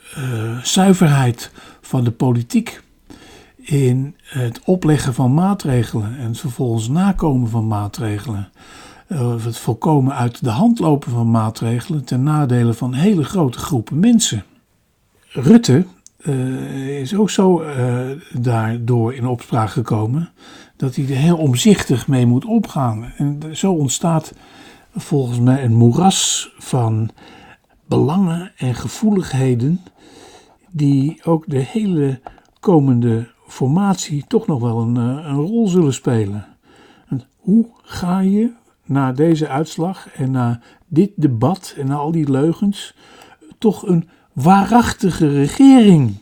zuiverheid 0.64 1.52
van 1.82 2.04
de 2.04 2.12
politiek 2.12 2.82
in 3.56 4.16
het 4.24 4.60
opleggen 4.64 5.14
van 5.14 5.34
maatregelen 5.34 6.18
en 6.18 6.28
het 6.28 6.40
vervolgens 6.40 6.88
nakomen 6.88 7.50
van 7.50 7.68
maatregelen. 7.68 8.50
Uh, 9.08 9.44
het 9.44 9.58
voorkomen 9.58 10.16
uit 10.16 10.44
de 10.44 10.50
hand 10.50 10.80
lopen 10.80 11.12
van 11.12 11.32
maatregelen 11.32 12.04
ten 12.04 12.24
nadele 12.24 12.74
van 12.74 12.94
hele 12.94 13.24
grote 13.24 13.60
groepen 13.60 14.00
mensen. 14.00 14.44
Rutte 15.28 15.86
uh, 16.18 17.00
is 17.00 17.16
ook 17.16 17.30
zo 17.30 17.62
uh, 17.62 18.10
daardoor 18.34 19.14
in 19.14 19.28
opspraak 19.28 19.70
gekomen 19.70 20.30
dat 20.78 20.96
hij 20.96 21.06
er 21.06 21.16
heel 21.16 21.38
omzichtig 21.38 22.08
mee 22.08 22.26
moet 22.26 22.46
opgaan. 22.46 23.12
En 23.18 23.40
zo 23.52 23.72
ontstaat 23.72 24.34
volgens 24.96 25.40
mij 25.40 25.64
een 25.64 25.74
moeras 25.74 26.52
van 26.58 27.10
belangen 27.88 28.52
en 28.58 28.76
gevoeligheden 28.76 29.82
die 30.72 31.22
ook 31.24 31.44
de 31.48 31.60
hele 31.60 32.22
komende 32.60 33.28
formatie 33.48 34.26
toch 34.28 34.48
nog 34.48 34.62
wel 34.62 34.80
een, 34.80 34.98
eh, 34.98 35.26
een 35.26 35.36
rol 35.36 35.68
zullen 35.68 35.94
spelen. 35.94 36.46
En 37.08 37.24
hoe 37.38 37.68
ga 37.82 38.20
je 38.20 38.52
na 38.86 39.12
deze 39.12 39.48
uitslag 39.48 40.10
en 40.16 40.32
na 40.32 40.62
dit 40.88 41.12
debat 41.16 41.76
en 41.78 41.88
na 41.88 41.96
al 41.96 42.12
die 42.12 42.32
leugens 42.32 42.96
toch 43.58 43.88
een 43.88 44.10
waarachtige 44.34 45.30
regering 45.30 46.16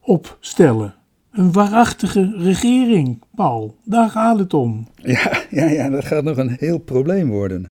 opstellen? 0.00 0.94
Een 1.32 1.52
waarachtige 1.52 2.32
regering, 2.36 3.22
Paul. 3.34 3.76
Daar 3.84 4.10
gaat 4.10 4.38
het 4.38 4.54
om. 4.54 4.88
Ja, 4.94 5.42
ja, 5.50 5.64
ja, 5.64 5.90
dat 5.90 6.04
gaat 6.04 6.24
nog 6.24 6.36
een 6.36 6.56
heel 6.58 6.78
probleem 6.78 7.28
worden. 7.28 7.66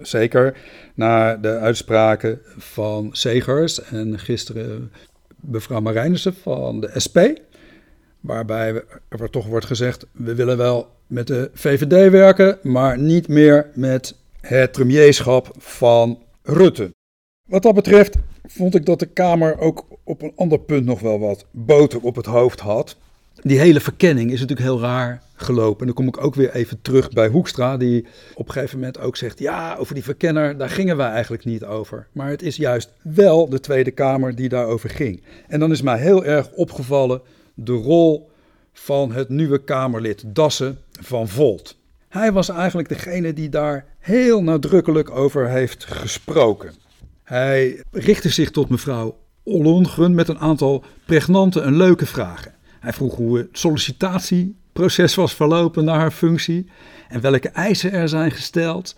Zeker 0.00 0.56
na 0.94 1.36
de 1.36 1.58
uitspraken 1.58 2.40
van 2.56 3.08
Segers 3.12 3.82
en 3.82 4.18
gisteren 4.18 4.92
mevrouw 5.40 5.80
Marijnissen 5.80 6.34
van 6.34 6.80
de 6.80 6.90
SP. 7.04 7.18
Waarbij 8.22 8.82
er 9.08 9.30
toch 9.30 9.46
wordt 9.46 9.66
gezegd: 9.66 10.06
we 10.12 10.34
willen 10.34 10.56
wel 10.56 10.88
met 11.06 11.26
de 11.26 11.50
VVD 11.54 12.10
werken, 12.10 12.58
maar 12.62 12.98
niet 12.98 13.28
meer 13.28 13.70
met 13.74 14.16
het 14.40 14.72
premierschap 14.72 15.50
van 15.58 16.18
Rutte. 16.42 16.90
Wat 17.48 17.62
dat 17.62 17.74
betreft 17.74 18.16
vond 18.42 18.74
ik 18.74 18.86
dat 18.86 18.98
de 18.98 19.06
Kamer 19.06 19.58
ook 19.58 19.86
op 20.04 20.22
een 20.22 20.32
ander 20.36 20.60
punt 20.60 20.84
nog 20.84 21.00
wel 21.00 21.18
wat 21.18 21.46
boter 21.50 22.00
op 22.00 22.16
het 22.16 22.26
hoofd 22.26 22.60
had. 22.60 22.96
Die 23.40 23.58
hele 23.58 23.80
verkenning 23.80 24.32
is 24.32 24.40
natuurlijk 24.40 24.68
heel 24.68 24.80
raar 24.80 25.22
gelopen. 25.34 25.80
En 25.80 25.86
dan 25.86 25.94
kom 25.94 26.06
ik 26.06 26.24
ook 26.24 26.34
weer 26.34 26.54
even 26.54 26.82
terug 26.82 27.10
bij 27.10 27.28
Hoekstra, 27.28 27.76
die 27.76 28.06
op 28.34 28.46
een 28.46 28.52
gegeven 28.52 28.78
moment 28.78 28.98
ook 28.98 29.16
zegt: 29.16 29.38
Ja, 29.38 29.76
over 29.76 29.94
die 29.94 30.04
verkenner, 30.04 30.58
daar 30.58 30.70
gingen 30.70 30.96
wij 30.96 31.10
eigenlijk 31.10 31.44
niet 31.44 31.64
over. 31.64 32.06
Maar 32.12 32.28
het 32.28 32.42
is 32.42 32.56
juist 32.56 32.92
wel 33.02 33.48
de 33.48 33.60
Tweede 33.60 33.90
Kamer 33.90 34.34
die 34.34 34.48
daarover 34.48 34.90
ging. 34.90 35.22
En 35.48 35.60
dan 35.60 35.70
is 35.70 35.82
mij 35.82 35.98
heel 35.98 36.24
erg 36.24 36.50
opgevallen 36.52 37.22
de 37.66 37.72
rol 37.72 38.30
van 38.72 39.12
het 39.12 39.28
nieuwe 39.28 39.64
Kamerlid 39.64 40.24
Dassen 40.26 40.78
van 41.00 41.28
Volt. 41.28 41.76
Hij 42.08 42.32
was 42.32 42.48
eigenlijk 42.48 42.88
degene 42.88 43.32
die 43.32 43.48
daar 43.48 43.86
heel 43.98 44.42
nadrukkelijk 44.42 45.10
over 45.10 45.48
heeft 45.48 45.84
gesproken. 45.84 46.72
Hij 47.22 47.82
richtte 47.90 48.28
zich 48.28 48.50
tot 48.50 48.68
mevrouw 48.68 49.18
Ollongren 49.42 50.14
met 50.14 50.28
een 50.28 50.38
aantal 50.38 50.84
pregnante 51.06 51.60
en 51.60 51.76
leuke 51.76 52.06
vragen. 52.06 52.54
Hij 52.80 52.92
vroeg 52.92 53.14
hoe 53.14 53.38
het 53.38 53.48
sollicitatieproces 53.52 55.14
was 55.14 55.34
verlopen 55.34 55.84
naar 55.84 55.98
haar 55.98 56.10
functie 56.10 56.66
en 57.08 57.20
welke 57.20 57.48
eisen 57.48 57.92
er 57.92 58.08
zijn 58.08 58.30
gesteld. 58.30 58.96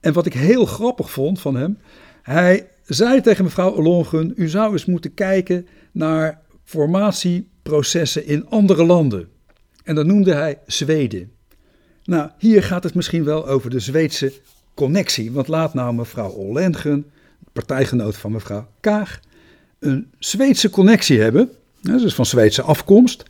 En 0.00 0.12
wat 0.12 0.26
ik 0.26 0.32
heel 0.32 0.64
grappig 0.66 1.10
vond 1.10 1.40
van 1.40 1.54
hem, 1.54 1.78
hij 2.22 2.68
zei 2.84 3.20
tegen 3.20 3.44
mevrouw 3.44 3.70
Ollongren: 3.70 4.32
U 4.36 4.48
zou 4.48 4.72
eens 4.72 4.84
moeten 4.84 5.14
kijken 5.14 5.66
naar 5.92 6.40
formatieprocessen 6.70 8.26
in 8.26 8.46
andere 8.48 8.84
landen. 8.84 9.28
En 9.84 9.94
dan 9.94 10.06
noemde 10.06 10.34
hij 10.34 10.58
Zweden. 10.66 11.30
Nou, 12.04 12.30
hier 12.38 12.62
gaat 12.62 12.84
het 12.84 12.94
misschien 12.94 13.24
wel 13.24 13.48
over 13.48 13.70
de 13.70 13.80
Zweedse 13.80 14.32
connectie. 14.74 15.32
Want 15.32 15.48
laat 15.48 15.74
nou 15.74 15.94
mevrouw 15.94 16.30
Ollengren, 16.30 17.06
partijgenoot 17.52 18.16
van 18.16 18.32
mevrouw 18.32 18.68
Kaag, 18.80 19.20
een 19.78 20.10
Zweedse 20.18 20.70
connectie 20.70 21.20
hebben. 21.20 21.50
Dus 21.80 22.14
van 22.14 22.26
Zweedse 22.26 22.62
afkomst. 22.62 23.24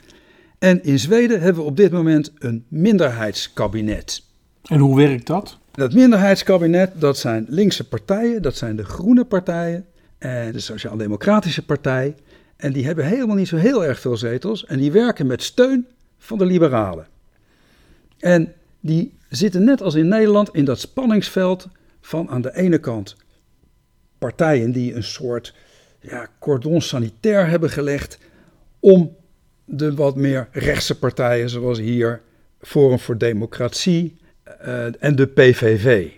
En 0.59 0.85
in 0.85 0.99
Zweden 0.99 1.40
hebben 1.40 1.62
we 1.62 1.68
op 1.68 1.76
dit 1.76 1.92
moment 1.92 2.32
een 2.38 2.64
minderheidskabinet. 2.68 4.23
En 4.62 4.78
hoe 4.78 4.97
werkt 4.97 5.26
dat? 5.26 5.59
Dat 5.73 5.92
minderheidskabinet, 5.92 7.00
dat 7.00 7.18
zijn 7.18 7.47
linkse 7.49 7.88
partijen, 7.88 8.42
dat 8.42 8.56
zijn 8.56 8.76
de 8.76 8.85
groene 8.85 9.25
partijen 9.25 9.87
en 10.18 10.52
de 10.52 10.61
Sociaal-Democratische 10.61 11.64
Partij. 11.64 12.14
En 12.61 12.73
die 12.73 12.85
hebben 12.87 13.05
helemaal 13.05 13.37
niet 13.37 13.49
zo 13.49 13.57
heel 13.57 13.85
erg 13.85 14.00
veel 14.00 14.17
zetels 14.17 14.67
en 14.67 14.79
die 14.79 14.93
werken 14.93 15.26
met 15.26 15.43
steun 15.43 15.87
van 16.19 16.38
de 16.38 16.45
liberalen. 16.45 17.07
En 18.19 18.55
die 18.81 19.14
zitten 19.29 19.64
net 19.64 19.83
als 19.83 19.95
in 19.95 20.09
Nederland 20.09 20.55
in 20.55 20.64
dat 20.64 20.81
spanningsveld 20.81 21.69
van 22.00 22.31
aan 22.31 22.43
de 22.43 22.57
ene 22.57 22.79
kant 22.79 23.17
partijen 24.19 24.73
die 24.73 24.95
een 24.95 25.02
soort 25.02 25.55
ja, 26.00 26.29
cordon 26.38 26.81
sanitair 26.81 27.49
hebben 27.49 27.71
gelegd 27.71 28.19
om 28.81 29.17
de 29.64 29.95
wat 29.95 30.17
meer 30.17 30.49
rechtse 30.52 30.99
partijen, 30.99 31.49
zoals 31.49 31.79
hier 31.79 32.23
Forum 32.61 32.99
voor 32.99 33.19
Democratie 33.19 34.17
uh, 34.67 35.02
en 35.02 35.17
de 35.17 35.26
PVV. 35.26 36.11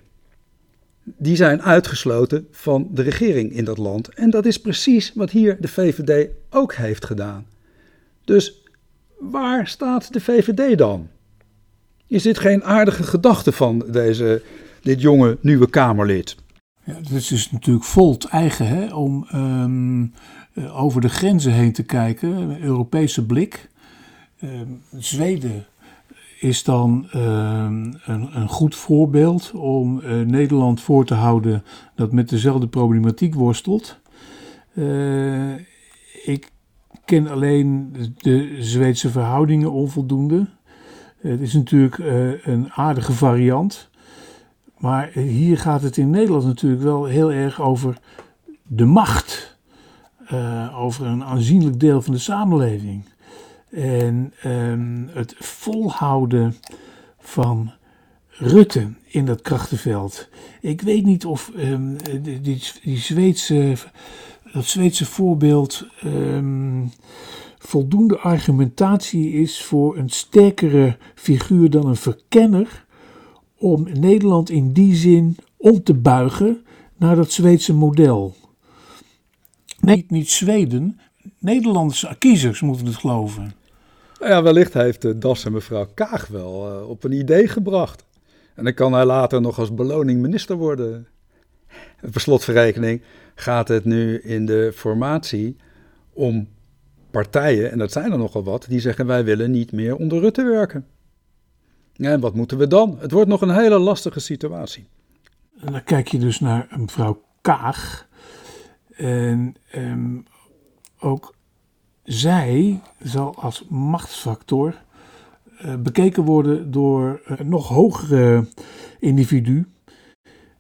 Die 1.05 1.37
zijn 1.37 1.63
uitgesloten 1.63 2.47
van 2.51 2.89
de 2.91 3.03
regering 3.03 3.53
in 3.53 3.65
dat 3.65 3.79
land. 3.79 4.09
En 4.09 4.31
dat 4.31 4.47
is 4.47 4.61
precies 4.61 5.13
wat 5.15 5.31
hier 5.31 5.57
de 5.61 5.69
VVD 5.69 6.31
ook 6.51 6.75
heeft 6.75 7.05
gedaan. 7.05 7.47
Dus 8.25 8.63
waar 9.19 9.67
staat 9.67 10.13
de 10.13 10.21
VVD 10.21 10.79
dan? 10.79 11.09
Is 12.07 12.23
dit 12.23 12.39
geen 12.39 12.65
aardige 12.65 13.03
gedachte 13.03 13.53
van 13.53 13.85
deze, 13.91 14.43
dit 14.81 15.01
jonge 15.01 15.39
nieuwe 15.41 15.71
Kamerlid? 15.71 16.37
Ja, 16.85 16.95
het 16.95 17.31
is 17.31 17.51
natuurlijk 17.51 17.85
Volt 17.85 18.25
eigen 18.25 18.67
hè, 18.67 18.95
om 18.95 19.27
um, 19.35 20.13
over 20.73 21.01
de 21.01 21.09
grenzen 21.09 21.53
heen 21.53 21.73
te 21.73 21.83
kijken, 21.83 22.29
een 22.29 22.63
Europese 22.63 23.27
blik. 23.27 23.71
Um, 24.45 24.83
Zweden 24.99 25.67
is 26.43 26.65
dan 26.65 27.09
um, 27.15 27.95
een, 28.05 28.37
een, 28.37 28.49
goed 28.49 28.75
voorbeeld 28.75 29.53
om 29.55 30.01
uh, 30.01 30.21
Nederland 30.21 30.81
voor 30.81 31.05
te 31.05 31.15
houden 31.15 31.65
dat 31.95 32.13
met 32.13 32.29
dezelfde 32.29 32.69
problematiek 32.69 33.35
worstelt. 33.35 34.01
Uh, 34.75 35.55
ik 36.25 36.51
ken 37.05 37.29
alleen 37.29 37.93
de 38.17 38.57
Zweedse 38.61 39.11
verhoudingen 39.11 39.73
onvoldoende. 39.73 40.47
Het 41.19 41.41
is 41.41 41.55
natuurlijk 41.55 41.99
uh, 41.99 42.47
een 42.47 42.71
aardige 42.73 43.13
variant. 43.13 43.91
Maar 44.79 45.11
hier 45.13 45.59
gaat 45.59 45.83
het 45.83 45.97
in 45.97 46.11
Nederland 46.11 46.45
natuurlijk 46.45 46.83
wel 46.83 47.05
heel 47.05 47.33
erg 47.33 47.61
over 47.61 47.99
de 48.63 48.85
macht. 48.85 49.51
Over 50.75 51.07
een 51.07 51.25
aanzienlijk 51.25 51.81
deel 51.81 52.03
van 52.03 52.13
de 52.13 52.19
samenleving. 52.19 53.05
En 53.73 54.33
um, 54.45 55.09
het 55.13 55.35
volhouden 55.39 56.55
van 57.19 57.73
Rutte 58.29 58.93
in 59.07 59.25
dat 59.25 59.43
krachtenveld. 59.43 60.29
Ik 60.61 60.81
weet 60.81 61.05
niet 61.05 61.27
of 61.27 61.51
um, 61.57 61.97
die, 62.23 62.41
die, 62.83 62.99
Zweedse, 62.99 63.77
dat 64.53 64.65
Zweedse 64.65 65.05
voorbeeld 65.05 65.87
um, 66.05 66.91
voldoende 67.59 68.19
argumentatie 68.19 69.33
is 69.33 69.63
voor 69.63 69.97
een 69.97 70.11
sterkere 70.11 70.97
figuur 71.15 71.71
dan 71.71 71.87
een 71.87 71.97
verkenner 71.97 72.85
om 73.57 73.87
Nederland 73.93 74.51
in 74.51 74.73
die 74.73 74.95
zin 74.95 75.37
om 75.57 75.83
te 75.83 75.95
buigen 75.95 76.65
naar 76.97 77.17
dat 77.17 77.33
Zweedse 77.33 77.75
model. 77.75 78.35
Nee, 79.81 80.05
niet 80.09 80.31
Zweden, 80.31 81.01
Nederlandse 81.39 82.17
kiezers 82.19 82.61
moeten 82.61 82.87
het 82.87 82.97
geloven. 82.97 83.62
Nou 84.23 84.35
ja, 84.35 84.43
wellicht 84.43 84.75
heeft 84.75 85.05
uh, 85.05 85.13
Das 85.17 85.45
en 85.45 85.53
mevrouw 85.53 85.87
Kaag 85.95 86.27
wel 86.27 86.81
uh, 86.81 86.89
op 86.89 87.05
een 87.05 87.13
idee 87.13 87.49
gebracht. 87.49 88.05
En 88.55 88.65
dan 88.65 88.75
kan 88.75 88.93
hij 88.93 89.05
later 89.05 89.41
nog 89.41 89.59
als 89.59 89.75
beloning 89.75 90.21
minister 90.21 90.57
worden. 90.57 91.07
Per 92.11 92.21
slotverrekening 92.21 93.03
gaat 93.35 93.69
het 93.69 93.85
nu 93.85 94.19
in 94.19 94.47
de 94.47 94.73
formatie 94.75 95.57
om 96.13 96.49
partijen, 97.11 97.71
en 97.71 97.79
dat 97.79 97.93
zijn 97.93 98.13
er 98.13 98.19
nogal 98.19 98.45
wat, 98.45 98.67
die 98.69 98.81
zeggen 98.81 99.07
wij 99.07 99.25
willen 99.25 99.51
niet 99.51 99.73
meer 99.73 99.97
onder 99.97 100.21
Rutte 100.21 100.45
werken. 100.45 100.87
En 101.97 102.21
wat 102.21 102.35
moeten 102.35 102.59
we 102.59 102.67
dan? 102.67 102.97
Het 102.99 103.11
wordt 103.11 103.29
nog 103.29 103.41
een 103.41 103.55
hele 103.55 103.79
lastige 103.79 104.21
situatie. 104.21 104.89
En 105.61 105.73
dan 105.73 105.85
kijk 105.85 106.09
je 106.09 106.19
dus 106.19 106.41
naar 106.41 106.69
mevrouw 106.77 107.23
Kaag. 107.41 108.09
En 108.97 109.57
um, 109.75 110.25
ook 110.99 111.35
zij 112.05 112.81
zal 113.03 113.35
als 113.37 113.65
machtsfactor 113.69 114.83
uh, 115.65 115.75
bekeken 115.75 116.25
worden 116.25 116.71
door 116.71 117.21
een 117.25 117.49
nog 117.49 117.69
hogere 117.69 118.49
individu. 119.01 119.67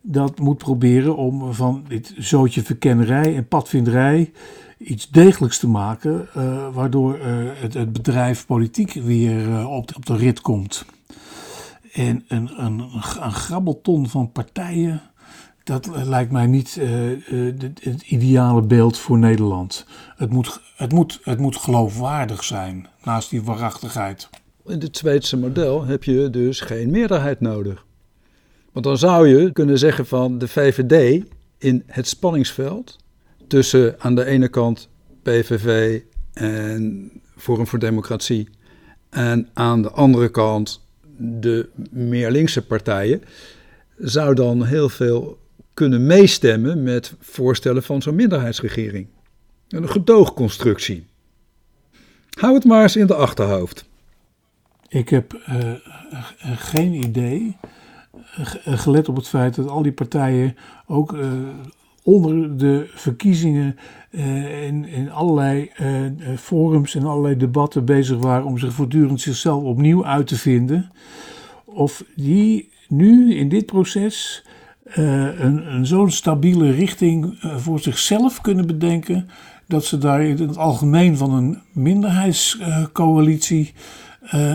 dat 0.01 0.39
moet 0.39 0.59
proberen 0.59 1.17
om 1.17 1.53
van 1.53 1.85
dit 1.89 2.15
zootje 2.17 2.63
verkennerij 2.63 3.37
en 3.37 3.49
padvinderij 3.49 4.33
iets 4.79 5.11
degelijks 5.11 5.59
te 5.59 5.69
maken, 5.69 6.29
uh, 6.37 6.75
waardoor 6.75 7.19
het, 7.19 7.75
het, 7.75 7.93
bedrijf 7.93 8.47
politiek 8.47 8.93
weer 8.93 9.67
op, 9.69 9.89
de, 9.89 9.95
op 9.97 10.07
de 10.07 10.17
rit 10.17 10.41
komt. 10.41 10.85
En 11.93 12.25
een, 12.29 12.65
een, 12.65 12.79
een 13.21 13.33
grabbelton 13.33 14.09
van 14.09 14.33
partijen, 14.33 15.03
dat 15.64 15.90
lijkt 16.04 16.33
mij 16.33 16.47
niet 16.47 16.78
het 17.81 18.02
ideale 18.02 18.62
beeld 18.62 18.99
voor 18.99 19.19
Nederland. 19.19 19.87
Het 20.16 20.31
moet, 20.31 20.61
het, 20.76 20.92
moet, 20.92 21.21
het 21.23 21.38
moet 21.38 21.57
geloofwaardig 21.57 22.45
zijn, 22.45 22.87
naast 23.02 23.31
die 23.31 23.42
waarachtigheid. 23.42 24.28
In 24.66 24.81
het 24.81 24.97
Zweedse 24.97 25.37
model 25.37 25.85
heb 25.85 26.04
je 26.04 26.31
dus 26.31 26.61
geen 26.61 26.90
meerderheid 26.90 27.40
nodig. 27.40 27.85
Want 28.73 28.85
dan 28.85 28.99
zou 28.99 29.28
je 29.28 29.52
kunnen 29.52 29.78
zeggen 29.78 30.07
van 30.07 30.38
de 30.38 30.49
VVD 30.49 31.25
in 31.59 31.83
het 31.87 32.09
spanningsveld 32.09 32.99
tussen 33.47 33.95
aan 33.99 34.14
de 34.14 34.25
ene 34.25 34.49
kant 34.49 34.88
PVV 35.23 36.00
en 36.33 37.11
Forum 37.37 37.66
voor 37.66 37.78
Democratie 37.78 38.49
en 39.11 39.49
aan 39.52 39.83
de 39.83 39.90
andere 39.90 40.28
kant 40.31 40.87
de 41.16 41.69
meer 41.90 42.31
linkse 42.31 42.66
partijen, 42.66 43.23
zou 43.99 44.35
dan 44.35 44.64
heel 44.64 44.88
veel 44.88 45.38
kunnen 45.75 46.07
meestemmen 46.07 46.83
met 46.83 47.14
voorstellen 47.21 47.83
van 47.83 48.02
zo'n 48.02 48.14
minderheidsregering. 48.14 49.07
Een 49.69 49.88
gedoogconstructie. 49.88 51.07
Hou 52.38 52.55
het 52.55 52.64
maar 52.64 52.83
eens 52.83 52.97
in 52.97 53.07
de 53.07 53.14
achterhoofd. 53.14 53.85
Ik 54.88 55.09
heb 55.09 55.33
uh, 55.49 55.73
geen 56.57 56.93
idee, 56.93 57.57
gelet 58.64 59.09
op 59.09 59.17
het 59.17 59.29
feit 59.29 59.55
dat 59.55 59.69
al 59.69 59.83
die 59.83 59.93
partijen 59.93 60.57
ook 60.87 61.17
onder 62.02 62.57
de 62.57 62.91
verkiezingen 62.95 63.76
in, 64.11 64.85
in 64.85 65.11
allerlei 65.11 65.71
forums 66.38 66.95
en 66.95 67.05
allerlei 67.05 67.37
debatten 67.37 67.85
bezig 67.85 68.19
waren 68.19 68.47
om 68.47 68.59
zich 68.59 68.73
voortdurend 68.73 69.21
zichzelf 69.21 69.62
opnieuw 69.62 70.05
uit 70.05 70.26
te 70.26 70.37
vinden. 70.37 70.91
Of 71.64 72.05
die 72.14 72.71
nu 72.88 73.35
in 73.35 73.49
dit 73.49 73.67
proces 73.67 74.45
uh, 74.97 75.41
een, 75.41 75.75
een 75.75 75.87
zo'n 75.87 76.11
stabiele 76.11 76.71
richting 76.71 77.39
voor 77.57 77.81
zichzelf 77.81 78.41
kunnen 78.41 78.67
bedenken 78.67 79.29
dat 79.67 79.85
ze 79.85 79.99
daar 79.99 80.23
in 80.23 80.49
het 80.49 80.57
algemeen 80.57 81.17
van 81.17 81.33
een 81.33 81.59
minderheidscoalitie 81.73 83.73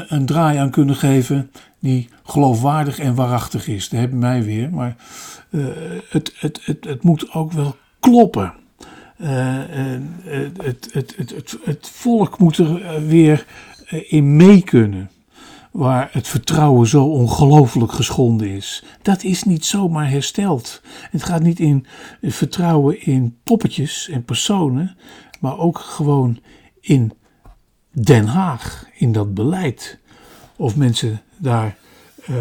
een 0.08 0.26
draai 0.26 0.58
aan 0.58 0.70
kunnen 0.70 0.96
geven 0.96 1.52
die 1.80 2.10
geloofwaardig 2.24 3.00
en 3.00 3.16
waarachtig 3.16 3.68
is. 3.68 3.90
Dat 3.90 4.00
hebben 4.00 4.20
mij 4.20 4.44
weer, 4.44 4.70
maar 4.70 4.96
het, 6.10 6.34
het, 6.38 6.62
het, 6.64 6.86
het 6.86 7.04
moet 7.04 7.34
ook 7.34 7.52
wel 7.52 7.76
kloppen. 8.00 8.54
Het, 9.18 10.94
het, 10.94 11.16
het, 11.16 11.34
het, 11.36 11.58
het 11.64 11.90
volk 11.94 12.40
moet 12.40 12.58
er 12.58 13.02
weer 13.08 13.46
in 14.08 14.36
mee 14.36 14.64
kunnen. 14.64 15.10
Waar 15.78 16.10
het 16.12 16.28
vertrouwen 16.28 16.88
zo 16.88 17.04
ongelooflijk 17.04 17.92
geschonden 17.92 18.48
is. 18.48 18.84
Dat 19.02 19.24
is 19.24 19.44
niet 19.44 19.66
zomaar 19.66 20.10
hersteld. 20.10 20.82
Het 21.12 21.24
gaat 21.24 21.42
niet 21.42 21.60
in 21.60 21.86
vertrouwen 22.22 23.02
in 23.02 23.38
poppetjes 23.44 24.10
en 24.10 24.24
personen, 24.24 24.98
maar 25.40 25.58
ook 25.58 25.78
gewoon 25.78 26.40
in 26.80 27.14
Den 27.92 28.26
Haag, 28.26 28.90
in 28.94 29.12
dat 29.12 29.34
beleid. 29.34 30.00
Of 30.56 30.76
mensen 30.76 31.22
daar 31.38 31.78
uh, 32.30 32.36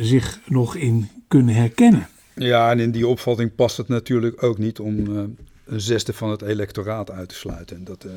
zich 0.00 0.40
nog 0.46 0.76
in 0.76 1.08
kunnen 1.28 1.54
herkennen. 1.54 2.08
Ja, 2.34 2.70
en 2.70 2.80
in 2.80 2.90
die 2.90 3.06
opvatting 3.06 3.54
past 3.54 3.76
het 3.76 3.88
natuurlijk 3.88 4.42
ook 4.42 4.58
niet 4.58 4.78
om 4.78 4.98
uh, 4.98 5.22
een 5.66 5.80
zesde 5.80 6.12
van 6.12 6.30
het 6.30 6.42
electoraat 6.42 7.10
uit 7.10 7.28
te 7.28 7.34
sluiten. 7.34 7.76
En 7.76 7.84
dat, 7.84 8.04
uh, 8.04 8.12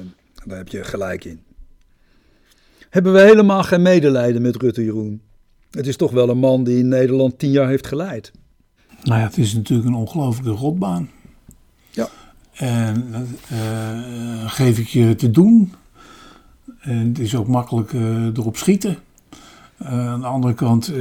daar 0.46 0.58
heb 0.58 0.68
je 0.68 0.84
gelijk 0.84 1.26
in. 1.26 1.47
Hebben 2.90 3.14
we 3.14 3.20
helemaal 3.20 3.64
geen 3.64 3.82
medelijden 3.82 4.42
met 4.42 4.56
Rutte 4.56 4.84
Jeroen? 4.84 5.22
Het 5.72 5.88
is 5.88 5.96
toch 5.96 6.12
wel 6.12 6.30
een 6.30 6.38
man 6.38 6.64
die 6.64 6.78
in 6.78 6.88
Nederland 6.88 7.40
tien 7.40 7.52
jaar 7.52 7.68
heeft 7.68 7.88
geleid. 7.88 8.32
Nou 9.04 9.20
ja, 9.20 9.26
het 9.26 9.38
is 9.38 9.54
natuurlijk 9.54 9.88
een 9.88 9.96
ongelooflijke 9.96 10.52
rotbaan. 10.52 11.10
Ja. 11.90 12.08
En 12.54 13.06
uh, 13.52 14.50
geef 14.50 14.80
ik 14.80 14.88
je 14.88 15.16
te 15.16 15.32
doen. 15.32 15.74
En 16.80 17.08
het 17.08 17.20
is 17.20 17.36
ook 17.36 17.48
makkelijk 17.48 17.94
erop 18.38 18.58
schieten. 18.58 18.98
aan 19.78 20.22
de 20.22 20.28
andere 20.28 20.54
kant 20.54 20.92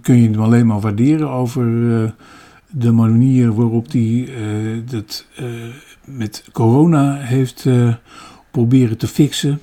kun 0.00 0.16
je 0.16 0.30
hem 0.30 0.40
alleen 0.40 0.66
maar 0.66 0.80
waarderen 0.80 1.30
over 1.30 1.66
uh, 1.66 2.10
de 2.70 2.92
manier 2.92 3.54
waarop 3.54 3.92
hij 3.92 4.00
uh, 4.00 4.82
dat 4.90 5.26
uh, 5.40 5.46
met 6.04 6.44
corona 6.52 7.16
heeft 7.16 7.66
proberen 8.50 8.98
te 8.98 9.06
fixen. 9.06 9.60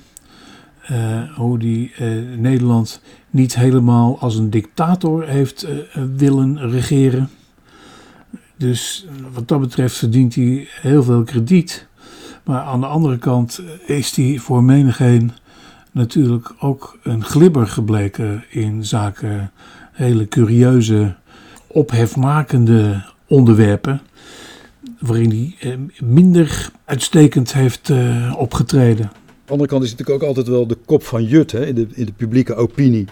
Hoe 1.34 1.58
hij 1.58 1.90
Nederland 2.36 3.00
niet 3.30 3.56
helemaal 3.56 4.18
als 4.20 4.36
een 4.36 4.50
dictator 4.50 5.28
heeft 5.28 5.66
willen 6.16 6.70
regeren. 6.70 7.28
Dus 8.56 9.06
wat 9.32 9.48
dat 9.48 9.60
betreft 9.60 9.96
verdient 9.96 10.34
hij 10.34 10.66
heel 10.80 11.02
veel 11.02 11.22
krediet. 11.22 11.86
Maar 12.44 12.60
aan 12.60 12.80
de 12.80 12.86
andere 12.86 13.18
kant 13.18 13.62
is 13.86 14.16
hij 14.16 14.38
voor 14.38 14.64
menigeen 14.64 15.32
natuurlijk 15.92 16.54
ook 16.58 16.98
een 17.02 17.24
glibber 17.24 17.66
gebleken 17.66 18.44
in 18.48 18.84
zaken 18.84 19.50
hele 19.92 20.28
curieuze, 20.28 21.14
ophefmakende 21.66 23.04
onderwerpen. 23.26 24.00
Waarin 24.98 25.30
hij 25.30 25.72
eh, 25.72 25.78
minder 25.98 26.70
uitstekend 26.84 27.52
heeft 27.52 27.90
eh, 27.90 28.34
opgetreden. 28.36 29.10
De 29.46 29.52
andere 29.52 29.70
kant 29.70 29.84
is 29.84 29.90
natuurlijk 29.90 30.22
ook 30.22 30.28
altijd 30.28 30.48
wel 30.48 30.66
de 30.66 30.78
kop 30.84 31.02
van 31.02 31.24
Jut 31.24 31.52
hè, 31.52 31.66
in, 31.66 31.74
de, 31.74 31.86
in 31.94 32.06
de 32.06 32.12
publieke 32.12 32.54
opinie. 32.54 33.04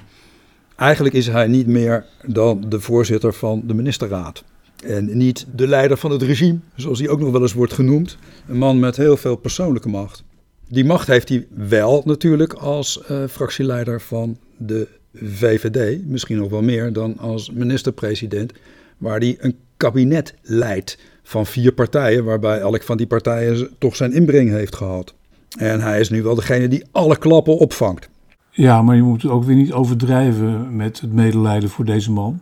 Eigenlijk 0.76 1.14
is 1.14 1.26
hij 1.26 1.46
niet 1.46 1.66
meer 1.66 2.04
dan 2.26 2.64
de 2.68 2.80
voorzitter 2.80 3.32
van 3.32 3.62
de 3.66 3.74
ministerraad. 3.74 4.44
En 4.84 5.16
niet 5.16 5.46
de 5.54 5.68
leider 5.68 5.96
van 5.96 6.10
het 6.10 6.22
regime, 6.22 6.58
zoals 6.76 6.98
hij 6.98 7.08
ook 7.08 7.20
nog 7.20 7.30
wel 7.30 7.42
eens 7.42 7.52
wordt 7.52 7.72
genoemd. 7.72 8.16
Een 8.48 8.56
man 8.56 8.78
met 8.78 8.96
heel 8.96 9.16
veel 9.16 9.36
persoonlijke 9.36 9.88
macht. 9.88 10.24
Die 10.68 10.84
macht 10.84 11.06
heeft 11.06 11.28
hij 11.28 11.46
wel 11.50 12.02
natuurlijk 12.04 12.52
als 12.52 13.00
uh, 13.10 13.24
fractieleider 13.30 14.00
van 14.00 14.38
de 14.56 14.88
VVD, 15.14 16.06
misschien 16.06 16.36
nog 16.36 16.50
wel 16.50 16.62
meer 16.62 16.92
dan 16.92 17.18
als 17.18 17.50
minister-president, 17.50 18.52
waar 18.98 19.18
hij 19.18 19.36
een 19.38 19.56
kabinet 19.76 20.34
leidt 20.42 20.98
van 21.22 21.46
vier 21.46 21.72
partijen, 21.72 22.24
waarbij 22.24 22.58
elk 22.58 22.82
van 22.82 22.96
die 22.96 23.06
partijen 23.06 23.68
toch 23.78 23.96
zijn 23.96 24.12
inbreng 24.12 24.50
heeft 24.50 24.74
gehad. 24.74 25.14
En 25.58 25.80
hij 25.80 26.00
is 26.00 26.10
nu 26.10 26.22
wel 26.22 26.34
degene 26.34 26.68
die 26.68 26.84
alle 26.92 27.18
klappen 27.18 27.58
opvangt. 27.58 28.08
Ja, 28.50 28.82
maar 28.82 28.96
je 28.96 29.02
moet 29.02 29.26
ook 29.26 29.44
weer 29.44 29.56
niet 29.56 29.72
overdrijven 29.72 30.76
met 30.76 31.00
het 31.00 31.12
medelijden 31.12 31.70
voor 31.70 31.84
deze 31.84 32.10
man. 32.10 32.40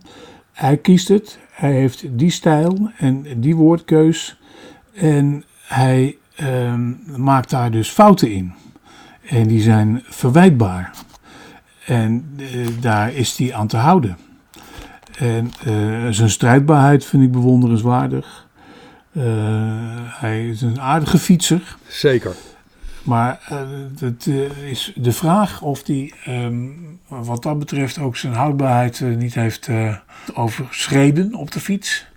Hij 0.51 0.77
kiest 0.77 1.07
het, 1.07 1.39
hij 1.51 1.71
heeft 1.71 2.05
die 2.11 2.31
stijl 2.31 2.91
en 2.97 3.25
die 3.37 3.55
woordkeus 3.55 4.39
en 4.93 5.43
hij 5.67 6.17
uh, 6.41 6.73
maakt 7.17 7.49
daar 7.49 7.71
dus 7.71 7.89
fouten 7.89 8.31
in. 8.31 8.53
En 9.29 9.47
die 9.47 9.61
zijn 9.61 10.03
verwijtbaar. 10.05 10.91
En 11.85 12.35
uh, 12.37 12.67
daar 12.79 13.13
is 13.13 13.37
hij 13.37 13.53
aan 13.53 13.67
te 13.67 13.77
houden. 13.77 14.17
En 15.17 15.51
uh, 15.67 16.07
zijn 16.09 16.29
strijdbaarheid 16.29 17.05
vind 17.05 17.23
ik 17.23 17.31
bewonderenswaardig. 17.31 18.47
Uh, 19.11 19.23
hij 19.97 20.47
is 20.49 20.61
een 20.61 20.81
aardige 20.81 21.17
fietser. 21.17 21.77
Zeker. 21.87 22.35
Maar 23.03 23.39
het 23.99 24.27
is 24.65 24.93
de 24.95 25.11
vraag 25.11 25.61
of 25.61 25.87
hij 25.87 26.13
um, 26.27 26.99
wat 27.07 27.43
dat 27.43 27.59
betreft 27.59 27.99
ook 27.99 28.15
zijn 28.15 28.33
houdbaarheid 28.33 29.03
niet 29.17 29.33
heeft 29.33 29.69
overschreden 30.33 31.35
op 31.35 31.51
de 31.51 31.59
fiets. 31.59 32.11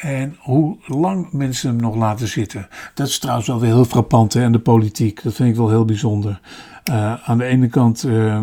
En 0.00 0.36
hoe 0.38 0.76
lang 0.86 1.32
mensen 1.32 1.68
hem 1.68 1.80
nog 1.80 1.94
laten 1.94 2.28
zitten. 2.28 2.68
Dat 2.94 3.08
is 3.08 3.18
trouwens 3.18 3.48
wel 3.48 3.60
weer 3.60 3.72
heel 3.74 3.84
frappant 3.84 4.32
hè, 4.32 4.44
in 4.44 4.52
de 4.52 4.58
politiek. 4.58 5.22
Dat 5.22 5.34
vind 5.34 5.48
ik 5.48 5.56
wel 5.56 5.68
heel 5.68 5.84
bijzonder. 5.84 6.40
Aan 7.24 7.38
de 7.38 7.44
ene 7.44 7.68
kant 7.68 8.04
uh, 8.04 8.40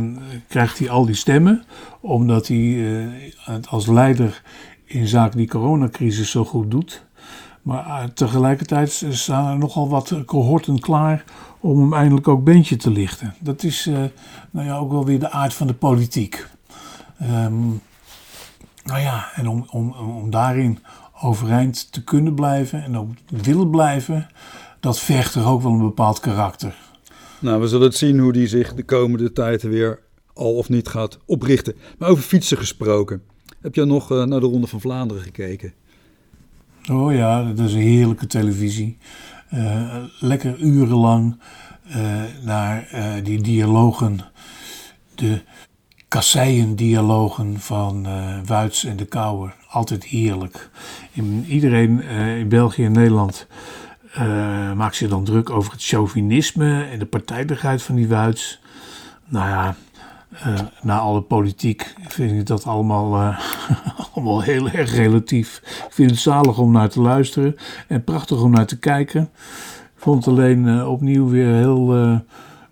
krijgt 0.48 0.80
hij 0.80 0.90
al 0.90 1.06
die 1.06 1.16
stemmen, 1.16 1.64
omdat 2.00 2.48
hij 2.48 2.58
uh, 2.58 3.08
als 3.70 3.88
leider 3.88 4.42
in 4.86 5.08
zaken 5.08 5.38
die 5.38 5.48
coronacrisis 5.48 6.32
zo 6.32 6.46
goed 6.46 6.72
doet. 6.72 7.06
Maar 7.62 8.14
tegelijkertijd 8.14 9.06
staan 9.10 9.52
er 9.52 9.58
nogal 9.58 9.90
wat 9.90 10.16
cohorten 10.26 10.80
klaar 10.80 11.24
om 11.60 11.80
hem 11.80 11.94
eindelijk 11.94 12.28
ook 12.28 12.44
beentje 12.44 12.76
te 12.76 12.92
lichten. 12.92 13.36
Dat 13.40 13.64
is 13.64 13.90
nou 14.52 14.68
ja, 14.68 14.78
ook 14.78 14.92
wel 14.92 15.06
weer 15.06 15.20
de 15.20 15.32
aard 15.32 15.54
van 15.54 15.68
de 15.68 15.74
politiek. 15.74 16.48
Um, 17.22 17.82
nou 18.84 19.00
ja, 19.00 19.32
en 19.36 19.48
om, 19.48 19.66
om, 19.70 19.92
om 19.92 20.30
daarin 20.30 20.80
overeind 21.22 21.92
te 21.92 22.04
kunnen 22.04 22.36
blijven 22.36 22.84
en 22.84 22.98
ook 22.98 23.10
willen 23.28 23.70
blijven, 23.70 24.28
dat 24.80 25.00
vergt 25.00 25.36
er 25.36 25.46
ook 25.46 25.62
wel 25.62 25.72
een 25.72 25.78
bepaald 25.78 26.20
karakter. 26.20 26.76
Nou, 27.40 27.62
we 27.62 27.68
zullen 27.68 27.88
het 27.88 27.96
zien 27.96 28.20
hoe 28.20 28.34
die 28.34 28.48
zich 28.48 28.74
de 28.74 28.84
komende 28.84 29.34
tijd 29.34 29.62
weer 29.62 30.00
al 30.34 30.54
of 30.54 30.70
niet 30.70 30.88
gaat 30.88 31.20
oprichten. 31.26 31.76
Maar 31.98 32.10
over 32.10 32.24
fietsen 32.24 32.58
gesproken. 32.58 33.22
Heb 33.62 33.76
je 33.76 33.86
nog 33.86 34.10
naar 34.10 34.40
de 34.40 34.48
Ronde 34.48 34.68
van 34.68 34.82
Vlaanderen 34.82 35.24
gekeken? 35.24 35.74
Oh 36.92 37.14
ja, 37.14 37.44
dat 37.54 37.68
is 37.68 37.74
een 37.74 37.80
heerlijke 37.80 38.28
televisie. 38.28 38.98
Lekker 40.20 40.58
urenlang 40.58 41.40
naar 42.42 42.88
die 43.24 43.42
dialogen, 43.42 44.20
de 45.16 45.42
kasseien-dialogen 46.08 47.60
van 47.60 48.08
uh, 48.08 48.40
Wuits 48.46 48.84
en 48.84 48.98
de 48.98 49.06
Kouwer. 49.06 49.56
Altijd 49.70 50.04
heerlijk. 50.04 50.70
In, 51.12 51.46
iedereen 51.48 52.04
in 52.40 52.50
België 52.50 52.86
en 52.86 52.92
Nederland 52.92 53.48
uh, 54.18 54.74
maakt 54.74 54.96
zich 54.96 55.10
dan 55.10 55.24
druk 55.24 55.50
over 55.50 55.72
het 55.72 55.84
chauvinisme 55.84 56.84
en 56.84 57.00
de 57.00 57.06
partijdigheid 57.06 57.84
van 57.84 57.96
die 57.96 58.08
Wuits. 58.08 58.60
Nou 59.26 59.50
ja, 59.50 59.76
na 60.82 61.00
alle 61.00 61.22
politiek 61.22 61.94
vind 62.08 62.32
ik 62.32 62.46
dat 62.46 62.66
allemaal, 62.66 63.36
allemaal 64.14 64.42
heel 64.42 64.70
erg 64.70 64.96
relatief. 64.96 65.62
Ik 65.66 65.94
vind 65.94 66.12
het 66.12 66.20
zalig 66.20 66.58
om 66.58 66.72
naar 66.72 66.90
te 66.90 67.02
luisteren 67.02 67.56
en 67.88 68.04
prachtig 68.04 68.42
om 68.42 68.52
naar 68.52 68.66
te 68.66 68.80
kijken. 68.80 69.30
Ik 69.96 70.04
vond 70.04 70.26
het 70.26 70.34
alleen 70.34 70.86
opnieuw 70.86 71.30
weer 71.30 71.54
heel 71.54 72.22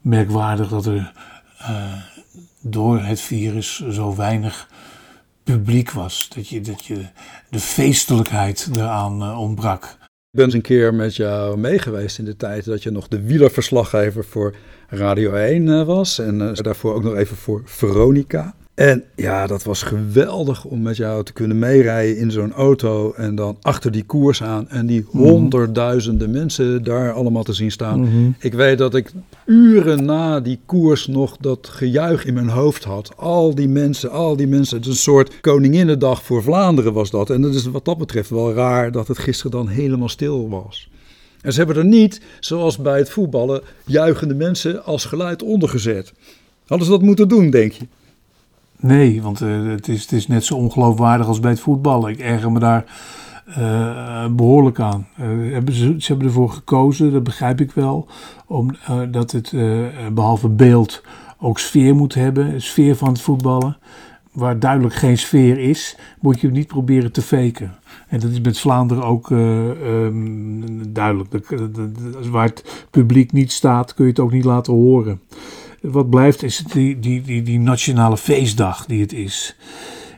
merkwaardig 0.02 0.70
dat 0.70 0.86
er 0.86 1.14
door 2.62 3.00
het 3.00 3.22
virus 3.22 3.88
zo 3.90 4.16
weinig 4.16 4.70
publiek 5.44 5.92
was. 5.92 6.30
Dat 6.36 6.48
je, 6.48 6.62
dat 6.62 6.86
je 6.86 7.06
de 7.50 7.60
feestelijkheid 7.60 8.70
eraan 8.74 9.38
ontbrak. 9.38 9.98
Ik 10.36 10.42
ben 10.42 10.50
eens 10.50 10.60
een 10.60 10.76
keer 10.76 10.94
met 10.94 11.16
jou 11.16 11.58
meegeweest 11.58 12.20
in 12.20 12.26
de 12.26 12.36
tijd 12.36 12.66
dat 12.66 12.84
je 12.84 12.92
nog 12.92 13.08
de 13.08 13.22
wielerverslaggever 13.22 14.24
voor 14.24 14.56
Radio 14.88 15.34
1 15.34 15.68
uh, 15.68 15.86
was. 15.86 16.20
En 16.20 16.40
uh, 16.40 16.54
daarvoor 16.54 16.94
ook 16.94 17.04
nog 17.04 17.16
even 17.16 17.36
voor 17.38 17.62
Veronica. 17.66 18.56
En 18.76 19.04
ja, 19.16 19.48
dat 19.48 19.64
was 19.64 19.84
geweldig 19.84 20.66
om 20.66 20.82
met 20.82 20.98
jou 20.98 21.24
te 21.24 21.34
kunnen 21.34 21.60
meerijden 21.60 22.18
in 22.18 22.32
zo'n 22.32 22.54
auto 22.54 23.14
en 23.14 23.36
dan 23.36 23.58
achter 23.62 23.92
die 23.92 24.04
koers 24.04 24.44
aan 24.44 24.70
en 24.70 24.86
die 24.86 25.06
mhm. 25.12 25.18
honderdduizenden 25.18 26.32
mensen 26.32 26.84
daar 26.84 27.12
allemaal 27.12 27.44
te 27.44 27.54
zien 27.54 27.72
staan. 27.72 28.00
Mhm. 28.00 28.32
Ik 28.40 28.54
weet 28.54 28.78
dat 28.78 28.96
ik 28.96 29.12
uren 29.46 30.06
na 30.06 30.40
die 30.40 30.60
koers 30.66 31.08
nog 31.08 31.38
dat 31.38 31.68
gejuich 31.68 32.26
in 32.26 32.34
mijn 32.34 32.50
hoofd 32.50 32.84
had. 32.84 33.12
Al 33.18 33.56
die 33.56 33.68
mensen, 33.68 34.12
al 34.12 34.36
die 34.36 34.48
mensen. 34.48 34.78
Het 34.78 34.86
is 34.86 34.92
een 34.92 34.98
soort 34.98 35.42
Koninginnedag 35.42 36.24
voor 36.24 36.44
Vlaanderen 36.44 36.94
was 36.94 37.10
dat. 37.10 37.30
En 37.30 37.42
dat 37.42 37.54
is 37.54 37.66
wat 37.66 37.86
dat 37.86 37.98
betreft 37.98 38.30
wel 38.30 38.54
raar 38.54 38.92
dat 38.92 39.08
het 39.08 39.18
gisteren 39.18 39.52
dan 39.52 39.68
helemaal 39.68 40.10
stil 40.10 40.50
was. 40.50 40.90
En 41.42 41.52
ze 41.52 41.58
hebben 41.58 41.78
er 41.78 41.86
niet, 41.86 42.22
zoals 42.40 42.78
bij 42.78 42.98
het 42.98 43.10
voetballen, 43.10 43.62
juichende 43.86 44.36
mensen 44.36 44.84
als 44.84 45.06
geluid 45.06 45.44
ondergezet. 45.44 46.14
Hadden 46.66 46.88
ze 46.88 46.94
dat 46.94 47.02
moeten 47.02 47.28
doen, 47.28 47.50
denk 47.50 47.72
je? 47.72 47.86
Nee, 48.80 49.22
want 49.22 49.42
uh, 49.42 49.70
het, 49.72 49.88
is, 49.88 50.02
het 50.02 50.12
is 50.12 50.28
net 50.28 50.46
zo 50.46 50.56
ongeloofwaardig 50.56 51.28
als 51.28 51.40
bij 51.40 51.52
het 51.52 51.60
voetballen. 51.60 52.12
Ik 52.12 52.20
erger 52.20 52.52
me 52.52 52.60
daar 52.60 52.86
uh, 53.50 54.26
behoorlijk 54.28 54.80
aan. 54.80 55.08
Uh, 55.20 55.54
hebben 55.54 55.74
ze, 55.74 55.96
hebben 55.98 56.28
ervoor 56.28 56.50
gekozen, 56.50 57.12
dat 57.12 57.24
begrijp 57.24 57.62
ik 57.62 57.72
wel, 57.72 58.08
omdat 58.48 59.32
het 59.32 59.54
behalve 60.14 60.50
beeld 60.50 61.04
ook 61.40 61.60
sfeer 61.60 61.96
moet 61.96 62.14
hebben, 62.14 62.62
sfeer 62.62 62.96
van 62.96 63.08
het 63.08 63.22
voetballen. 63.22 63.78
Waar 64.32 64.60
duidelijk 64.60 64.94
geen 64.94 65.18
sfeer 65.18 65.60
is, 65.60 65.98
moet 66.20 66.42
je 66.42 66.52
niet 66.52 66.68
proberen 66.68 67.12
te 67.12 67.22
faken. 67.22 67.74
En 68.08 68.20
dat 68.20 68.32
is 68.32 68.42
met 68.42 68.60
Vlaanderen 68.60 69.04
ook 69.04 69.30
um, 69.30 70.94
duidelijk. 70.94 71.54
Waar 72.32 72.48
het 72.48 72.88
publiek 72.92 73.32
niet 73.32 73.52
staat, 73.52 73.94
kun 73.94 74.04
je 74.04 74.10
het 74.10 74.20
ook 74.20 74.32
niet 74.32 74.46
laten 74.46 74.74
horen 74.74 75.20
wat 75.92 76.10
blijft 76.10 76.44
is 76.44 76.58
die, 76.58 77.00
die, 77.00 77.22
die, 77.22 77.42
die 77.42 77.60
nationale 77.60 78.18
feestdag 78.18 78.86
die 78.86 79.02
het 79.02 79.14
is. 79.14 79.56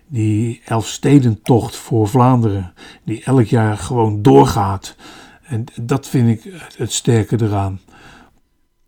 Die 0.07 0.61
Elfstedentocht 0.65 1.75
voor 1.75 2.07
Vlaanderen, 2.07 2.73
die 3.03 3.23
elk 3.23 3.45
jaar 3.45 3.77
gewoon 3.77 4.21
doorgaat. 4.21 4.95
En 5.43 5.63
dat 5.81 6.07
vind 6.07 6.29
ik 6.29 6.53
het 6.75 6.91
sterke 6.91 7.41
eraan. 7.41 7.79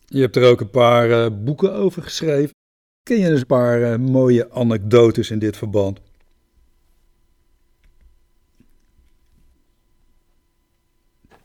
Je 0.05 0.21
hebt 0.21 0.35
er 0.35 0.49
ook 0.49 0.61
een 0.61 0.69
paar 0.69 1.09
uh, 1.09 1.27
boeken 1.43 1.73
over 1.73 2.01
geschreven. 2.01 2.55
Ken 3.03 3.19
je 3.19 3.29
eens 3.29 3.39
een 3.39 3.45
paar 3.45 3.79
uh, 3.79 3.95
mooie 3.95 4.51
anekdotes 4.51 5.29
in 5.29 5.39
dit 5.39 5.57
verband? 5.57 5.99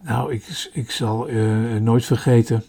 Nou, 0.03 0.33
ik, 0.33 0.71
ik 0.73 0.91
zal 0.91 1.31
uh, 1.31 1.77
nooit 1.77 2.05
vergeten 2.05 2.65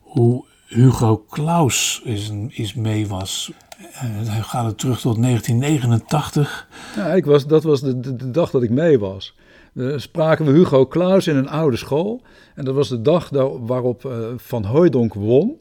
hoe 0.00 0.44
Hugo 0.66 1.24
Claus 1.30 2.00
is, 2.04 2.32
is 2.48 2.74
mee 2.74 3.06
was. 3.06 3.52
Uh, 3.80 4.28
hij 4.28 4.40
gaat 4.40 4.66
het 4.66 4.78
terug 4.78 5.00
tot 5.00 5.22
1989. 5.22 6.68
Ja, 6.96 7.06
ik 7.06 7.24
was, 7.24 7.46
dat 7.46 7.62
was 7.62 7.80
de, 7.80 8.30
dag 8.30 8.50
dat 8.50 8.62
ik 8.62 8.70
mee 8.70 8.98
was. 8.98 9.34
We 9.72 9.98
spraken 9.98 10.44
we 10.44 10.52
Hugo 10.52 10.86
Claus 10.86 11.26
in 11.26 11.36
een 11.36 11.48
oude 11.48 11.76
school. 11.76 12.22
En 12.54 12.64
dat 12.64 12.74
was 12.74 12.88
de 12.88 13.02
dag 13.02 13.28
waarop 13.60 14.04
uh, 14.04 14.12
Van 14.36 14.64
Hooijdonk 14.64 15.14
won. 15.14 15.56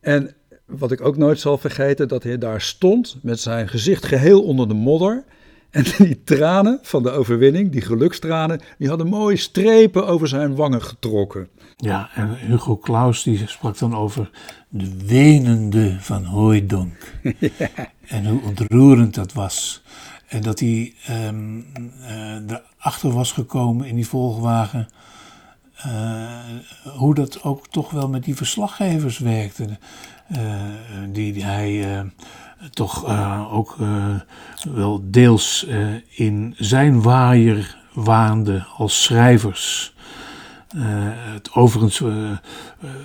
En 0.00 0.34
wat 0.66 0.92
ik 0.92 1.00
ook 1.00 1.16
nooit 1.16 1.40
zal 1.40 1.58
vergeten, 1.58 2.08
dat 2.08 2.22
hij 2.22 2.38
daar 2.38 2.60
stond 2.60 3.16
met 3.22 3.40
zijn 3.40 3.68
gezicht 3.68 4.04
geheel 4.04 4.42
onder 4.42 4.68
de 4.68 4.74
modder. 4.74 5.24
En 5.70 5.84
die 5.98 6.22
tranen 6.24 6.78
van 6.82 7.02
de 7.02 7.10
overwinning, 7.10 7.72
die 7.72 7.80
gelukstranen, 7.80 8.60
die 8.78 8.88
hadden 8.88 9.06
mooie 9.06 9.36
strepen 9.36 10.06
over 10.06 10.28
zijn 10.28 10.54
wangen 10.54 10.82
getrokken. 10.82 11.48
Ja, 11.76 12.10
en 12.14 12.36
Hugo 12.38 12.76
Claus 12.76 13.22
die 13.22 13.46
sprak 13.46 13.78
dan 13.78 13.94
over 13.96 14.30
de 14.68 15.06
wenende 15.06 15.96
van 16.00 16.24
Hooidonk. 16.24 16.96
Ja. 17.38 17.68
En 18.06 18.26
hoe 18.26 18.40
ontroerend 18.42 19.14
dat 19.14 19.32
was. 19.32 19.82
En 20.26 20.42
dat 20.42 20.60
hij 20.60 20.94
um, 21.10 21.66
uh, 22.00 22.58
erachter 22.78 23.12
was 23.12 23.32
gekomen 23.32 23.86
in 23.86 23.94
die 23.94 24.06
volgwagen. 24.06 24.88
Uh, 25.86 26.92
hoe 26.96 27.14
dat 27.14 27.42
ook 27.42 27.66
toch 27.66 27.90
wel 27.90 28.08
met 28.08 28.24
die 28.24 28.36
verslaggevers 28.36 29.18
werkte. 29.18 29.64
Uh, 30.32 30.38
die, 31.12 31.32
die, 31.32 31.44
hij 31.44 32.04
toch 32.70 33.04
ook 33.50 33.76
wel 34.72 35.00
deels 35.04 35.66
in 36.08 36.54
zijn 36.56 37.02
waaier 37.02 37.76
waande 37.92 38.64
als 38.76 39.02
schrijvers. 39.02 39.94
Het, 40.76 41.52
overigens 41.52 42.02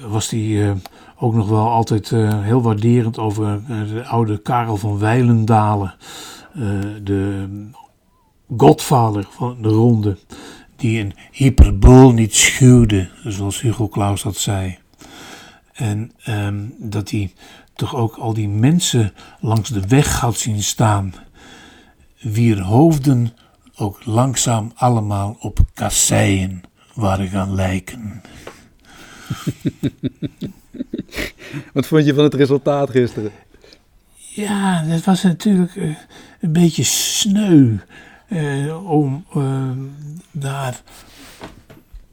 was 0.07 0.29
hij 0.29 0.75
ook 1.17 1.33
nog 1.33 1.49
wel 1.49 1.69
altijd 1.69 2.09
heel 2.41 2.61
waarderend 2.61 3.17
over 3.17 3.61
de 3.67 4.03
oude 4.05 4.37
Karel 4.37 4.77
van 4.77 4.99
Weilendalen, 4.99 5.95
de 7.03 7.47
godvader 8.57 9.27
van 9.29 9.57
de 9.61 9.69
ronde, 9.69 10.17
die 10.83 10.99
een 10.99 11.13
hyperbool 11.31 12.11
niet 12.11 12.35
schuwde, 12.35 13.09
zoals 13.23 13.61
Hugo 13.61 13.87
Claus 13.87 14.21
dat 14.21 14.37
zei. 14.37 14.77
En 15.73 16.11
um, 16.27 16.73
dat 16.79 17.11
hij 17.11 17.33
toch 17.75 17.95
ook 17.95 18.15
al 18.15 18.33
die 18.33 18.49
mensen 18.49 19.13
langs 19.39 19.69
de 19.69 19.87
weg 19.87 20.19
had 20.19 20.37
zien 20.37 20.63
staan, 20.63 21.13
wier 22.19 22.61
hoofden 22.61 23.33
ook 23.75 24.05
langzaam 24.05 24.71
allemaal 24.75 25.37
op 25.39 25.59
kasseien 25.73 26.61
waren 26.93 27.27
gaan 27.27 27.55
lijken. 27.55 28.21
Wat 31.73 31.87
vond 31.87 32.05
je 32.05 32.13
van 32.13 32.23
het 32.23 32.33
resultaat 32.33 32.89
gisteren? 32.89 33.31
Ja, 34.15 34.83
dat 34.83 35.03
was 35.03 35.23
natuurlijk 35.23 35.75
uh, 35.75 35.95
een 36.39 36.53
beetje 36.53 36.83
sneu 36.83 37.77
uh, 38.27 38.91
om 38.91 39.25
uh, 39.35 39.69
daar 40.31 40.81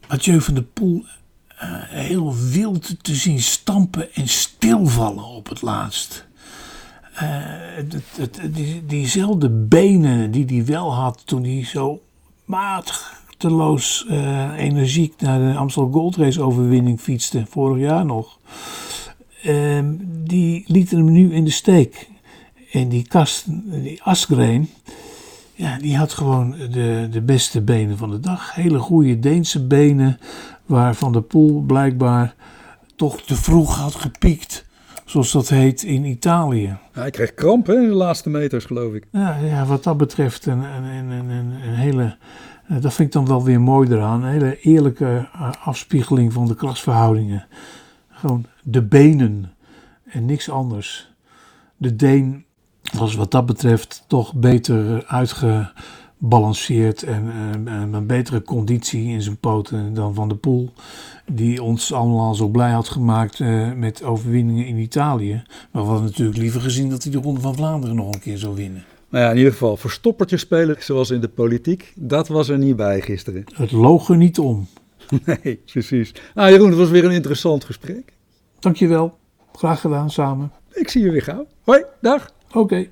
Mathieu 0.09 0.41
van 0.41 0.55
der 0.55 0.63
Poel 0.63 1.05
heel 1.89 2.35
wild 2.37 3.05
te 3.05 3.15
zien 3.15 3.41
stampen 3.41 4.15
en 4.15 4.29
stilvallen 4.29 5.25
op 5.25 5.49
het 5.49 5.63
laatst. 5.63 6.27
die, 8.51 8.87
diezelfde 8.87 9.49
benen 9.49 10.31
die 10.31 10.45
hij 10.47 10.65
wel 10.65 10.95
had 10.95 11.23
toen 11.27 11.45
hij 11.45 11.65
zo 11.65 12.01
uh, 14.09 14.59
energiek 14.59 15.21
naar 15.21 15.39
de 15.39 15.59
Amstel 15.59 15.91
Gold 15.91 16.17
Race 16.17 16.43
overwinning 16.43 17.01
fietste, 17.01 17.45
vorig 17.49 17.83
jaar 17.83 18.05
nog. 18.05 18.39
Uh, 19.45 19.85
die 20.03 20.65
lieten 20.67 20.97
hem 20.97 21.13
nu 21.13 21.35
in 21.35 21.45
de 21.45 21.51
steek. 21.51 22.09
En 22.73 22.89
die 22.89 23.07
kast, 23.09 23.45
die 23.83 24.03
Asgreen, 24.03 24.71
ja, 25.61 25.79
die 25.79 25.97
had 25.97 26.13
gewoon 26.13 26.55
de, 26.71 27.09
de 27.11 27.21
beste 27.21 27.61
benen 27.61 27.97
van 27.97 28.11
de 28.11 28.21
dag. 28.21 28.55
Hele 28.55 28.79
goede 28.79 29.19
Deense 29.19 29.67
benen, 29.67 30.19
waar 30.67 30.95
Van 30.95 31.13
der 31.13 31.23
Poel 31.23 31.61
blijkbaar 31.61 32.35
toch 32.97 33.23
te 33.23 33.37
vroeg 33.37 33.77
had 33.77 33.95
gepiekt 33.95 34.69
zoals 35.05 35.33
dat 35.33 35.49
heet 35.49 35.83
in 35.83 36.05
Italië. 36.05 36.77
hij 36.93 37.11
kreeg 37.11 37.35
kramp 37.35 37.67
hè, 37.67 37.75
in 37.75 37.89
de 37.89 37.95
laatste 37.95 38.31
meters, 38.31 38.65
geloof 38.65 38.95
ik. 38.95 39.07
Ja, 39.13 39.37
ja 39.37 39.65
wat 39.67 39.85
dat 39.85 39.97
betreft 39.97 40.47
een, 40.47 40.63
een, 40.63 40.85
een, 40.85 41.11
een, 41.11 41.53
een 41.67 41.75
hele 41.75 42.17
eh, 42.67 42.81
dat 42.81 42.95
vind 42.95 43.09
ik 43.09 43.15
dan 43.15 43.27
wel 43.27 43.45
weer 43.45 43.61
mooi 43.61 43.91
eraan. 43.91 44.23
Een 44.23 44.31
hele 44.31 44.61
eerlijke 44.61 45.29
eh, 45.33 45.51
afspiegeling 45.65 46.33
van 46.33 46.47
de 46.47 46.55
klasverhoudingen. 46.55 47.47
Gewoon 48.09 48.45
de 48.63 48.83
benen 48.83 49.53
en 50.05 50.25
niks 50.25 50.51
anders. 50.51 51.13
De 51.77 51.97
Deen 51.97 52.45
was 52.93 53.15
wat 53.15 53.31
dat 53.31 53.47
betreft 53.47 54.05
toch 54.07 54.35
beter 54.35 55.05
uitgebalanceerd 55.07 57.03
en 57.03 57.25
uh, 57.67 57.83
een 57.93 58.07
betere 58.07 58.43
conditie 58.43 59.09
in 59.09 59.23
zijn 59.23 59.39
poten 59.39 59.95
dan 59.95 60.15
Van 60.15 60.29
der 60.29 60.37
Poel. 60.37 60.73
Die 61.27 61.63
ons 61.63 61.93
allemaal 61.93 62.35
zo 62.35 62.49
blij 62.49 62.71
had 62.71 62.89
gemaakt 62.89 63.39
uh, 63.39 63.73
met 63.73 64.03
overwinningen 64.03 64.67
in 64.67 64.77
Italië. 64.77 65.43
Maar 65.71 65.83
we 65.83 65.89
hadden 65.89 66.07
natuurlijk 66.07 66.39
liever 66.39 66.61
gezien 66.61 66.91
dat 66.91 67.03
hij 67.03 67.13
de 67.13 67.19
Ronde 67.19 67.41
van 67.41 67.55
Vlaanderen 67.55 67.97
nog 67.97 68.15
een 68.15 68.21
keer 68.21 68.39
zou 68.39 68.55
winnen. 68.55 68.85
Nou 69.09 69.25
ja, 69.25 69.31
in 69.31 69.37
ieder 69.37 69.53
geval, 69.53 69.77
verstoppertje 69.77 70.37
spelen 70.37 70.77
zoals 70.79 71.11
in 71.11 71.21
de 71.21 71.29
politiek, 71.29 71.93
dat 71.97 72.29
was 72.29 72.49
er 72.49 72.59
niet 72.59 72.77
bij 72.77 73.01
gisteren. 73.01 73.45
Het 73.55 73.73
loog 73.73 74.09
er 74.09 74.17
niet 74.17 74.39
om. 74.39 74.67
Nee, 75.25 75.61
precies. 75.73 76.15
Nou 76.35 76.51
Jeroen, 76.51 76.69
het 76.69 76.79
was 76.79 76.91
weer 76.91 77.05
een 77.05 77.11
interessant 77.11 77.65
gesprek. 77.65 78.13
Dankjewel. 78.59 79.19
Graag 79.53 79.81
gedaan 79.81 80.11
samen. 80.11 80.53
Ik 80.73 80.89
zie 80.89 81.03
je 81.03 81.11
weer 81.11 81.23
gauw. 81.23 81.47
Hoi, 81.65 81.85
dag. 82.01 82.31
Okay. 82.55 82.91